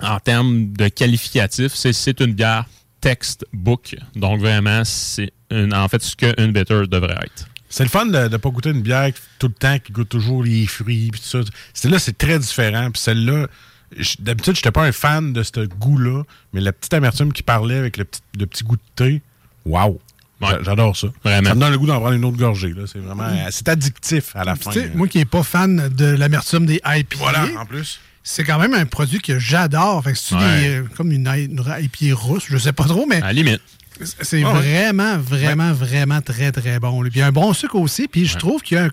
en 0.01 0.19
termes 0.19 0.73
de 0.73 0.89
qualificatif, 0.89 1.73
c'est- 1.73 2.19
une 2.19 2.33
bière 2.33 2.65
textbook. 2.99 3.95
Donc 4.15 4.39
vraiment, 4.41 4.81
c'est 4.83 5.31
en 5.51 5.87
fait 5.87 6.01
ce 6.03 6.15
qu'une 6.15 6.51
bitter 6.51 6.83
devrait 6.87 7.15
être. 7.23 7.47
C'est 7.69 7.83
le 7.83 7.89
fun 7.89 8.05
de 8.05 8.27
ne 8.29 8.37
pas 8.37 8.49
goûter 8.49 8.69
une 8.69 8.81
bière 8.81 9.09
tout 9.39 9.47
le 9.47 9.53
temps 9.53 9.77
qui 9.79 9.91
goûte 9.91 10.09
toujours 10.09 10.43
les 10.43 10.65
fruits 10.67 11.09
puis 11.11 11.19
tout 11.19 11.27
ça. 11.27 11.39
Celle-là, 11.73 11.99
c'est 11.99 12.17
très 12.17 12.39
différent. 12.39 12.89
Puis 12.91 13.01
celle-là, 13.01 13.47
d'habitude, 14.19 14.53
je 14.55 14.59
n'étais 14.59 14.71
pas 14.71 14.83
un 14.85 14.91
fan 14.91 15.33
de 15.33 15.43
ce 15.43 15.65
goût-là, 15.65 16.23
mais 16.53 16.61
la 16.61 16.71
petite 16.73 16.93
amertume 16.93 17.33
qui 17.33 17.43
parlait 17.43 17.77
avec 17.77 17.97
le 17.97 18.05
petit, 18.05 18.21
le 18.39 18.45
petit 18.45 18.63
goût 18.63 18.75
de 18.77 18.81
thé, 18.95 19.21
waouh! 19.65 19.99
Ouais. 20.39 20.49
J'adore 20.61 20.95
ça. 20.95 21.07
Vraiment. 21.23 21.49
Ça 21.49 21.55
me 21.55 21.59
donne 21.61 21.71
le 21.71 21.79
goût 21.79 21.87
d'en 21.87 21.99
prendre 21.99 22.13
une 22.13 22.23
autre 22.23 22.37
gorgée. 22.37 22.71
C'est 22.85 22.99
vraiment... 22.99 23.27
C'est 23.49 23.67
addictif 23.69 24.35
à 24.35 24.43
la 24.43 24.55
fin. 24.55 24.71
Moi 24.93 25.07
qui 25.07 25.17
n'ai 25.17 25.25
pas 25.25 25.41
fan 25.41 25.89
de 25.89 26.05
l'amertume 26.05 26.67
des 26.67 26.79
IPA, 26.85 27.17
Voilà, 27.17 27.47
en 27.57 27.65
plus. 27.65 27.99
c'est 28.23 28.43
quand 28.43 28.59
même 28.59 28.75
un 28.75 28.85
produit 28.85 29.19
que 29.19 29.39
j'adore. 29.39 30.03
Fait 30.03 30.11
que 30.13 30.17
c'est 30.19 30.35
Ouais. 30.35 30.59
des, 30.61 30.69
euh, 30.77 30.83
comme 30.95 31.11
une, 31.11 31.27
une 31.27 31.59
IPA 31.81 32.15
russe, 32.15 32.43
je 32.49 32.57
sais 32.59 32.71
pas 32.71 32.83
trop, 32.83 33.07
mais 33.07 33.17
À 33.17 33.27
la 33.27 33.33
limite. 33.33 33.61
C'est 34.03 34.43
Ah 34.43 34.53
ouais. 34.53 34.59
vraiment, 34.59 35.17
vraiment, 35.17 35.73
vraiment 35.73 36.21
très, 36.21 36.51
très 36.51 36.79
bon. 36.79 37.01
Puis 37.01 37.11
il 37.15 37.19
y 37.19 37.21
a 37.21 37.27
un 37.27 37.31
bon 37.31 37.53
sucre 37.53 37.75
aussi. 37.75 38.07
Puis 38.07 38.25
je 38.25 38.37
trouve 38.37 38.61
qu'il 38.61 38.77
y 38.77 38.79
a 38.79 38.85
un, 38.85 38.89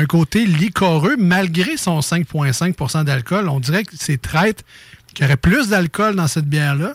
un 0.00 0.06
côté 0.06 0.44
liquoreux, 0.46 1.16
malgré 1.18 1.76
son 1.76 2.00
5,5% 2.00 3.04
d'alcool. 3.04 3.48
On 3.48 3.60
dirait 3.60 3.84
que 3.84 3.92
c'est 3.98 4.20
traite 4.20 4.64
qu'il 5.14 5.24
y 5.24 5.26
aurait 5.26 5.36
plus 5.36 5.68
d'alcool 5.68 6.16
dans 6.16 6.26
cette 6.26 6.46
bière-là. 6.46 6.94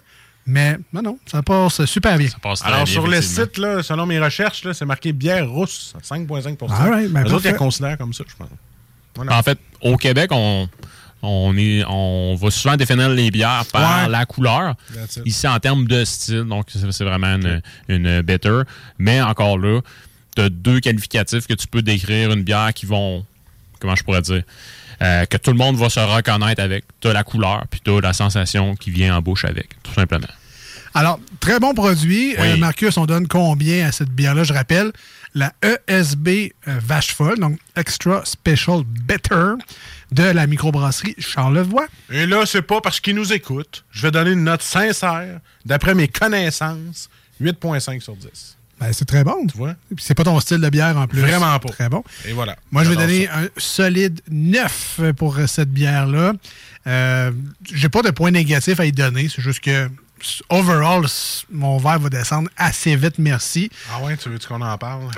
Mais 0.49 0.77
non, 0.93 1.01
non, 1.01 1.19
ça 1.25 1.43
passe 1.43 1.83
super 1.85 2.17
bien. 2.17 2.29
Ça 2.29 2.37
passe 2.41 2.59
très 2.59 2.69
Alors, 2.69 2.85
bien, 2.85 2.93
sur 2.93 3.05
le 3.05 3.21
site, 3.21 3.57
là, 3.57 3.83
selon 3.83 4.05
mes 4.05 4.17
recherches, 4.17 4.63
là, 4.63 4.73
c'est 4.73 4.85
marqué 4.85 5.11
bière 5.11 5.49
rousse, 5.49 5.93
5,5 6.01 6.57
All 6.71 6.89
right, 6.89 7.11
ben 7.11 7.23
Les 7.23 7.33
autres, 7.33 7.45
ils 7.45 7.51
la 7.51 7.57
considèrent 7.57 7.97
comme 7.97 8.13
ça, 8.13 8.23
je 8.25 8.35
pense. 8.35 8.47
Voilà. 9.15 9.37
En 9.37 9.43
fait, 9.43 9.59
au 9.81 9.97
Québec, 9.97 10.29
on, 10.31 10.69
on, 11.21 11.55
est, 11.57 11.83
on 11.87 12.35
va 12.35 12.51
souvent 12.51 12.75
définir 12.77 13.09
les 13.09 13.31
bières 13.31 13.65
par 13.71 14.03
Ouais. 14.03 14.09
la 14.09 14.25
couleur. 14.25 14.75
Ici, 15.25 15.47
en 15.47 15.59
termes 15.59 15.85
de 15.87 16.05
style, 16.05 16.43
donc 16.43 16.67
c'est 16.69 16.91
c'est 16.91 17.03
vraiment 17.03 17.35
une, 17.35 17.61
une 17.87 18.21
bitter. 18.21 18.61
Mais 18.99 19.21
encore 19.21 19.57
là, 19.57 19.81
tu 20.35 20.41
as 20.43 20.49
deux 20.49 20.79
qualificatifs 20.79 21.47
que 21.47 21.53
tu 21.55 21.67
peux 21.67 21.81
décrire 21.81 22.31
une 22.31 22.43
bière 22.43 22.71
qui 22.73 22.85
vont, 22.85 23.25
comment 23.79 23.95
je 23.95 24.03
pourrais 24.03 24.21
dire, 24.21 24.43
euh, 25.01 25.25
que 25.25 25.37
tout 25.37 25.51
le 25.51 25.57
monde 25.57 25.75
va 25.75 25.89
se 25.89 25.99
reconnaître 25.99 26.61
avec. 26.61 26.85
Tu 26.99 27.07
as 27.07 27.13
la 27.13 27.23
couleur, 27.23 27.65
puis 27.69 27.79
tu 27.83 27.91
as 27.91 28.01
la 28.01 28.13
sensation 28.13 28.75
qui 28.75 28.91
vient 28.91 29.15
en 29.17 29.21
bouche 29.21 29.45
avec, 29.45 29.69
tout 29.83 29.93
simplement. 29.93 30.27
Alors, 30.97 31.19
très 31.39 31.59
bon 31.59 31.75
produit. 31.75 32.29
Oui. 32.29 32.35
Euh, 32.39 32.57
Marcus, 32.57 32.97
on 32.97 33.05
donne 33.05 33.27
combien 33.27 33.87
à 33.87 33.91
cette 33.91 34.09
bière-là? 34.09 34.43
Je 34.43 34.51
rappelle, 34.51 34.91
la 35.35 35.53
ESB 35.61 36.27
euh, 36.67 36.79
Vache 36.83 37.13
Folle, 37.13 37.37
donc 37.37 37.59
Extra 37.75 38.25
Special 38.25 38.81
Better 38.83 39.53
de 40.11 40.23
la 40.23 40.47
microbrasserie 40.47 41.13
Charlevoix. 41.19 41.85
Et 42.11 42.25
là, 42.25 42.47
c'est 42.47 42.63
pas 42.63 42.81
parce 42.81 42.99
qu'ils 42.99 43.13
nous 43.13 43.31
écoutent. 43.31 43.85
Je 43.91 44.01
vais 44.01 44.11
donner 44.11 44.31
une 44.31 44.43
note 44.43 44.63
sincère, 44.63 45.39
d'après 45.65 45.93
mes 45.93 46.07
connaissances, 46.07 47.09
8,5 47.43 48.01
sur 48.01 48.15
10. 48.15 48.57
Ben, 48.79 48.91
c'est 48.91 49.05
très 49.05 49.23
bon. 49.23 49.45
Tu 49.45 49.55
vois? 49.55 49.75
C'est 49.99 50.15
pas 50.15 50.23
ton 50.23 50.39
style 50.39 50.61
de 50.61 50.69
bière 50.69 50.97
en 50.97 51.05
plus. 51.05 51.21
Vraiment 51.21 51.59
pas. 51.59 51.69
Très 51.69 51.89
bon. 51.89 52.03
Et 52.25 52.33
voilà. 52.33 52.55
Moi, 52.71 52.83
je 52.83 52.89
vais 52.89 52.95
donner 52.95 53.27
ça. 53.27 53.37
un 53.37 53.47
solide 53.57 54.21
9 54.31 55.01
pour 55.15 55.37
cette 55.47 55.69
bière-là. 55.71 56.33
Euh, 56.87 57.31
J'ai 57.71 57.89
pas 57.89 58.01
de 58.01 58.11
point 58.11 58.31
négatif 58.31 58.79
à 58.79 58.85
y 58.85 58.91
donner. 58.91 59.29
C'est 59.29 59.41
juste 59.41 59.59
que, 59.59 59.89
overall, 60.49 61.05
mon 61.51 61.77
verre 61.77 61.99
va 61.99 62.09
descendre 62.09 62.49
assez 62.57 62.95
vite, 62.95 63.15
merci. 63.17 63.69
Ah 63.93 64.03
ouais, 64.03 64.17
tu 64.17 64.29
veux 64.29 64.37
qu'on 64.39 64.61
en 64.61 64.77
parle? 64.77 65.03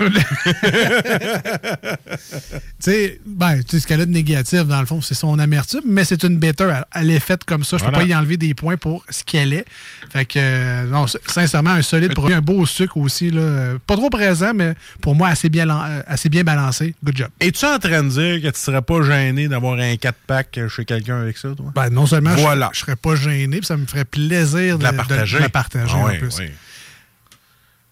Tu 2.82 2.90
sais, 2.90 3.20
ben, 3.26 3.60
ce 3.66 3.86
qu'elle 3.86 4.00
a 4.00 4.06
de 4.06 4.10
négatif, 4.10 4.60
dans 4.64 4.80
le 4.80 4.86
fond, 4.86 5.02
c'est 5.02 5.14
son 5.14 5.38
amertume, 5.38 5.82
mais 5.84 6.04
c'est 6.04 6.22
une 6.24 6.38
bitter. 6.38 6.72
Elle, 6.94 7.10
est 7.10 7.20
faite 7.20 7.44
comme 7.44 7.62
ça. 7.62 7.76
Je 7.76 7.84
peux 7.84 7.90
Voilà. 7.90 8.04
pas 8.06 8.10
y 8.10 8.14
enlever 8.14 8.36
des 8.38 8.54
points 8.54 8.76
pour 8.78 9.04
ce 9.10 9.22
qu'elle 9.22 9.52
est. 9.52 9.66
Fait 10.10 10.24
que, 10.24 10.38
euh, 10.38 10.84
non, 10.86 11.06
sincèrement, 11.26 11.70
un 11.70 11.82
solide 11.82 12.14
produit, 12.14 12.34
un 12.34 12.40
beau 12.40 12.64
sucre 12.64 12.96
aussi. 12.96 13.30
Là, 13.30 13.74
pas 13.86 13.96
trop 13.96 14.08
présent, 14.08 14.52
mais 14.54 14.74
pour 15.02 15.14
moi, 15.14 15.28
assez 15.28 15.50
bien, 15.50 15.68
euh, 15.68 16.02
assez 16.06 16.28
bien 16.30 16.42
balancé. 16.42 16.94
Good 17.04 17.16
job. 17.18 17.28
Es-tu 17.40 17.66
en 17.66 17.78
train 17.78 18.02
de 18.02 18.08
dire 18.08 18.40
que 18.42 18.54
tu 18.56 18.60
serais 18.60 18.82
pas 18.82 19.02
gêné 19.02 19.46
d'avoir 19.48 19.74
un 19.78 19.94
4-pack 19.94 20.58
chez 20.68 20.84
quelqu'un 20.86 21.20
avec 21.20 21.36
ça, 21.36 21.50
toi? 21.54 21.72
Ben, 21.74 21.90
non 21.90 22.06
seulement 22.06 22.34
je- 22.34 22.40
Voilà. 22.40 22.70
je, 22.72 22.80
serais 22.80 22.96
pas 22.96 23.14
gêné, 23.14 23.58
puis 23.58 23.66
ça 23.66 23.76
me 23.76 23.84
ferait 23.86 24.04
plaisir 24.06 24.78
de 24.78 24.84
la 24.90 25.04
partager. 25.04 25.36
de 25.38 25.42
la 25.42 25.48
partager 25.48 25.94
Ah 25.96 26.04
en 26.06 26.16
plus. 26.18 26.40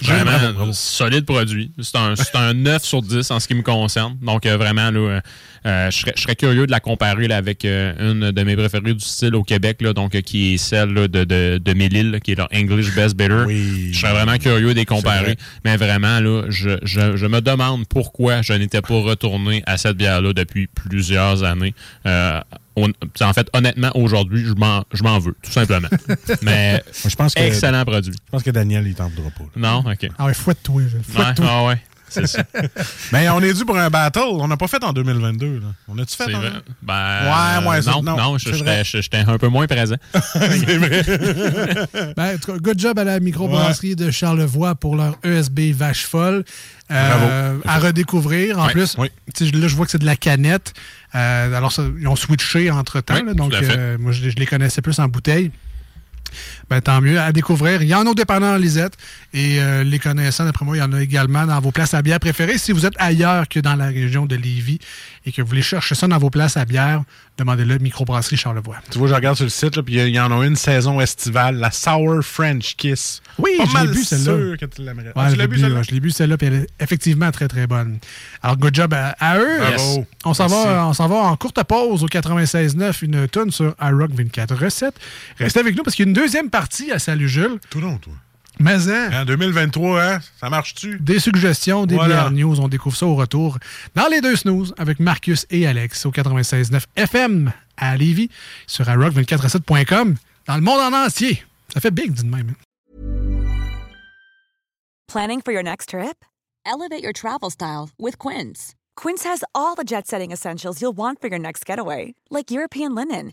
Vraiment, 0.01 0.31
Bravo, 0.31 0.53
bravo. 0.53 0.73
solide 0.75 1.25
produit. 1.25 1.73
C'est 1.83 1.97
un, 1.97 2.15
c'est 2.15 2.37
un 2.37 2.55
9 2.55 2.85
sur 2.85 3.03
10 3.03 3.33
en 3.33 3.41
ce 3.41 3.49
qui 3.49 3.55
me 3.57 3.63
concerne. 3.63 4.17
Donc, 4.23 4.47
euh, 4.47 4.57
vraiment, 4.57 4.93
là, 4.93 5.01
euh, 5.01 5.21
euh, 5.67 5.91
je, 5.91 5.99
serais, 5.99 6.13
je 6.15 6.23
serais 6.23 6.37
curieux 6.37 6.67
de 6.67 6.71
la 6.71 6.79
comparer 6.79 7.27
là, 7.27 7.37
avec 7.37 7.65
euh, 7.65 8.13
une 8.13 8.31
de 8.31 8.43
mes 8.45 8.55
préférées 8.55 8.95
du 8.95 9.05
style 9.05 9.35
au 9.35 9.43
Québec, 9.43 9.79
là, 9.83 9.93
donc, 9.95 10.15
euh, 10.15 10.21
qui 10.21 10.55
est 10.55 10.57
celle 10.59 10.91
là, 10.93 11.09
de, 11.09 11.25
de, 11.25 11.59
de 11.59 11.73
Mélile, 11.73 12.21
qui 12.23 12.31
est 12.31 12.35
leur 12.37 12.49
English 12.55 12.95
Best 12.95 13.17
Bitter. 13.17 13.43
Oui. 13.45 13.89
Je 13.93 13.99
serais 13.99 14.13
vraiment 14.13 14.39
curieux 14.39 14.69
de 14.73 14.79
les 14.79 14.85
comparer. 14.85 15.21
vrai. 15.25 15.37
Mais 15.65 15.77
vraiment, 15.77 16.21
là, 16.21 16.45
je, 16.49 16.79
je, 16.85 17.17
je 17.17 17.27
me 17.27 17.41
demande 17.41 17.85
pourquoi 17.89 18.41
je 18.43 18.53
n'étais 18.53 18.83
pas 18.83 19.01
retourné 19.01 19.65
à 19.67 19.79
cette 19.79 19.97
bière-là 19.97 20.33
depuis 20.33 20.69
plusieurs 20.69 21.43
années. 21.43 21.75
On- 22.85 23.25
en 23.25 23.33
fait, 23.33 23.49
honnêtement, 23.53 23.91
aujourd'hui, 23.95 24.45
je 24.45 24.55
m'en 25.03 25.19
veux, 25.19 25.37
tout 25.43 25.51
simplement. 25.51 25.88
Mais 26.43 26.83
Je 27.07 27.14
pense 27.17 27.35
que, 27.35 27.41
excellent 27.41 27.85
produit. 27.85 28.12
je 28.12 28.31
pense 28.31 28.43
que 28.43 28.51
Daniel, 28.51 28.87
il 28.87 28.95
t'en 28.95 29.09
voudra 29.09 29.31
pas. 29.31 29.45
là. 29.57 29.83
Non? 29.83 29.91
OK. 29.91 30.09
Ah 30.19 30.27
ouais, 30.27 30.35
fouette-toi. 30.35 30.83
Fouette-toi. 31.03 31.47
ah 31.49 31.64
ouais, 31.67 31.79
c'est 32.11 32.27
ça. 32.27 32.42
Mais 33.12 33.29
on 33.31 33.40
est 33.40 33.53
dû 33.55 33.64
pour 33.64 33.79
un 33.79 33.90
battle. 33.90 34.21
On 34.31 34.49
n'a 34.49 34.57
pas 34.57 34.68
fait 34.68 34.83
en 34.85 34.92
2022. 34.92 35.61
Là. 35.61 35.66
On 35.88 35.99
a-tu 35.99 36.16
fait 36.16 36.25
C'est 36.27 36.35
en- 36.35 36.40
vrai. 36.40 36.51
Ben, 36.83 37.62
Ouais, 37.62 37.68
ouais, 37.68 37.81
non, 38.03 38.16
non, 38.16 38.38
j'étais 38.38 39.18
un 39.27 39.38
peu 39.38 39.49
moins 39.49 39.66
présent. 39.66 39.97
Ben, 42.16 42.35
en 42.35 42.38
tout 42.38 42.53
cas, 42.53 42.59
good 42.59 42.79
job 42.79 42.99
à 42.99 43.05
la 43.05 43.21
microbrasserie 43.21 43.97
de 43.97 44.11
Charlevoix 44.11 44.75
pour 44.75 44.97
leur 44.97 45.16
ESB 45.25 45.73
Vache 45.73 46.05
Folle. 46.07 46.44
Euh, 46.90 47.59
Bravo. 47.59 47.62
à 47.66 47.79
redécouvrir. 47.87 48.59
En 48.59 48.66
Ouais, 48.66 48.73
plus, 48.73 48.97
oui. 48.99 49.09
là, 49.40 49.68
je 49.68 49.77
vois 49.77 49.85
que 49.85 49.92
c'est 49.92 49.99
de 49.99 50.07
la 50.07 50.16
canette. 50.16 50.73
Euh, 51.14 51.53
alors, 51.55 51.71
ça, 51.71 51.83
ils 52.01 52.09
ont 52.09 52.16
switché 52.16 52.71
entre-temps. 52.71 53.14
Oui, 53.27 53.35
donc, 53.35 53.53
euh, 53.53 53.99
moi, 53.99 54.12
je, 54.12 54.31
je 54.31 54.37
les 54.37 54.47
connaissais 54.47 54.81
plus 54.81 54.99
en 54.99 55.07
bouteille. 55.09 55.51
Ben, 56.71 56.81
tant 56.81 57.01
mieux 57.01 57.21
à 57.21 57.33
découvrir. 57.33 57.83
Il 57.83 57.88
y 57.88 57.95
en 57.95 58.07
a 58.07 58.11
au 58.11 58.14
dépanneur 58.14 58.59
Lisette. 58.59 58.95
Et 59.35 59.61
euh, 59.61 59.85
les 59.85 59.99
connaissants, 59.99 60.45
d'après 60.45 60.64
moi, 60.64 60.77
il 60.77 60.81
y 60.81 60.83
en 60.83 60.93
a 60.93 61.01
également 61.03 61.47
dans 61.47 61.61
vos 61.61 61.71
places 61.71 61.95
à 61.95 62.03
bière 62.03 62.21
préférées. 62.21 62.59
Si 62.59 62.73
vous 62.73 62.87
êtes 62.87 62.95
ailleurs 62.99 63.49
que 63.49 63.61
dans 63.61 63.75
la 63.77 63.87
région 63.87 64.27
de 64.27 64.37
Lévis 64.37 64.79
et 65.27 65.33
que 65.33 65.43
vous 65.43 65.49
voulez 65.49 65.62
chercher 65.62 65.95
ça 65.95 66.07
dans 66.07 66.19
vos 66.19 66.31
places 66.31 66.57
à 66.57 66.64
bière, 66.64 67.03
demandez-le 67.37 67.79
Microbrasserie 67.79 68.37
Charlevoix. 68.37 68.77
Tu 68.91 68.99
vois, 68.99 69.09
je 69.09 69.14
regarde 69.14 69.37
sur 69.37 69.45
le 69.45 69.51
site, 69.51 69.81
puis 69.83 69.95
il 69.97 70.09
y 70.09 70.21
en 70.21 70.31
a 70.41 70.45
une 70.47 70.57
saison 70.57 71.01
estivale, 71.01 71.57
la 71.57 71.71
Sour 71.71 72.23
French 72.25 72.75
Kiss. 72.77 73.23
Oui, 73.38 73.51
Pas 73.59 73.64
je 73.67 73.87
l'ai 73.87 73.93
bu, 73.93 74.05
celle-là. 74.05 74.25
sûr 74.25 74.57
que 74.59 74.67
tu 74.67 74.83
l'aimerais. 74.83 75.07
Ouais, 75.09 75.12
Ah, 75.17 75.31
je 75.31 75.37
l'ai 75.37 75.47
bu, 75.47 75.59
celle-là? 75.61 75.77
ouais, 75.77 75.85
je 75.85 75.91
l'ai 75.93 76.01
bu 76.01 76.11
celle-là, 76.11 76.37
puis 76.37 76.47
elle 76.49 76.55
est 76.55 76.67
effectivement 76.81 77.31
très 77.31 77.47
très 77.49 77.67
bonne. 77.67 77.99
Alors, 78.43 78.57
good 78.57 78.75
job 78.75 78.93
à, 78.95 79.14
à 79.21 79.38
eux. 79.38 79.59
Bravo. 79.61 80.07
On 80.25 80.35
s'en 80.35 80.47
va, 80.47 80.87
on 80.87 80.93
s'en 80.95 81.07
va 81.09 81.17
en 81.17 81.37
courte 81.37 81.62
pause 81.64 82.03
au 82.03 82.09
96.9, 82.09 83.05
une 83.05 83.29
tonne 83.29 83.51
sur 83.51 83.75
iRock 83.81 84.11
24 84.12 84.55
recettes. 84.57 84.97
Restez 85.38 85.61
avec 85.61 85.77
nous 85.77 85.83
parce 85.83 85.95
qu'il 85.95 86.07
y 86.07 86.09
a 86.09 86.11
une 86.11 86.17
deuxième 86.18 86.50
partie 86.50 86.90
à 86.90 86.98
Salut 86.98 87.28
Jules. 87.28 87.59
Tout 87.70 87.81
long, 87.81 87.96
toi. 87.98 88.12
Mais 88.59 88.88
hein, 88.90 89.22
En 89.22 89.24
2023, 89.24 90.02
hein? 90.02 90.18
Ça 90.40 90.50
marche-tu? 90.50 90.98
des 90.98 91.20
suggestions, 91.20 91.87
des 91.87 91.94
Voilà. 91.94 92.28
bières 92.28 92.31
news, 92.33 92.59
on 92.61 92.66
découvre 92.66 92.96
ça 92.96 93.07
au 93.07 93.14
retour 93.14 93.59
dans 93.94 94.09
les 94.11 94.20
deux 94.20 94.35
snooze 94.35 94.74
avec 94.78 94.98
Marcus 94.98 95.46
et 95.50 95.64
Alex 95.64 96.04
au 96.07 96.11
96.9 96.11 96.83
FM 96.96 97.52
à 97.76 97.96
Lévis 97.96 98.31
sur 98.66 98.85
iRock247.com 98.87 100.16
dans 100.46 100.57
le 100.57 100.61
monde 100.61 100.81
en 100.81 100.92
entier. 101.07 101.44
Ça 101.72 101.81
fait 101.81 101.92
big, 101.92 102.12
de 102.14 102.24
même. 102.24 102.54
Planning 105.07 105.40
for 105.44 105.52
your 105.52 105.62
next 105.62 105.90
trip? 105.90 106.24
Elevate 106.66 107.02
your 107.02 107.12
travel 107.12 107.50
style 107.50 107.90
with 107.98 108.16
Quince. 108.18 108.74
Quince 108.96 109.24
has 109.24 109.44
all 109.54 109.76
the 109.76 109.85
jet 109.87 110.09
setting 110.09 110.33
essentials 110.33 110.81
you'll 110.83 110.96
want 110.96 111.20
for 111.20 111.28
your 111.28 111.38
next 111.38 111.64
getaway, 111.64 112.14
like 112.31 112.50
European 112.50 112.94
linen, 112.96 113.33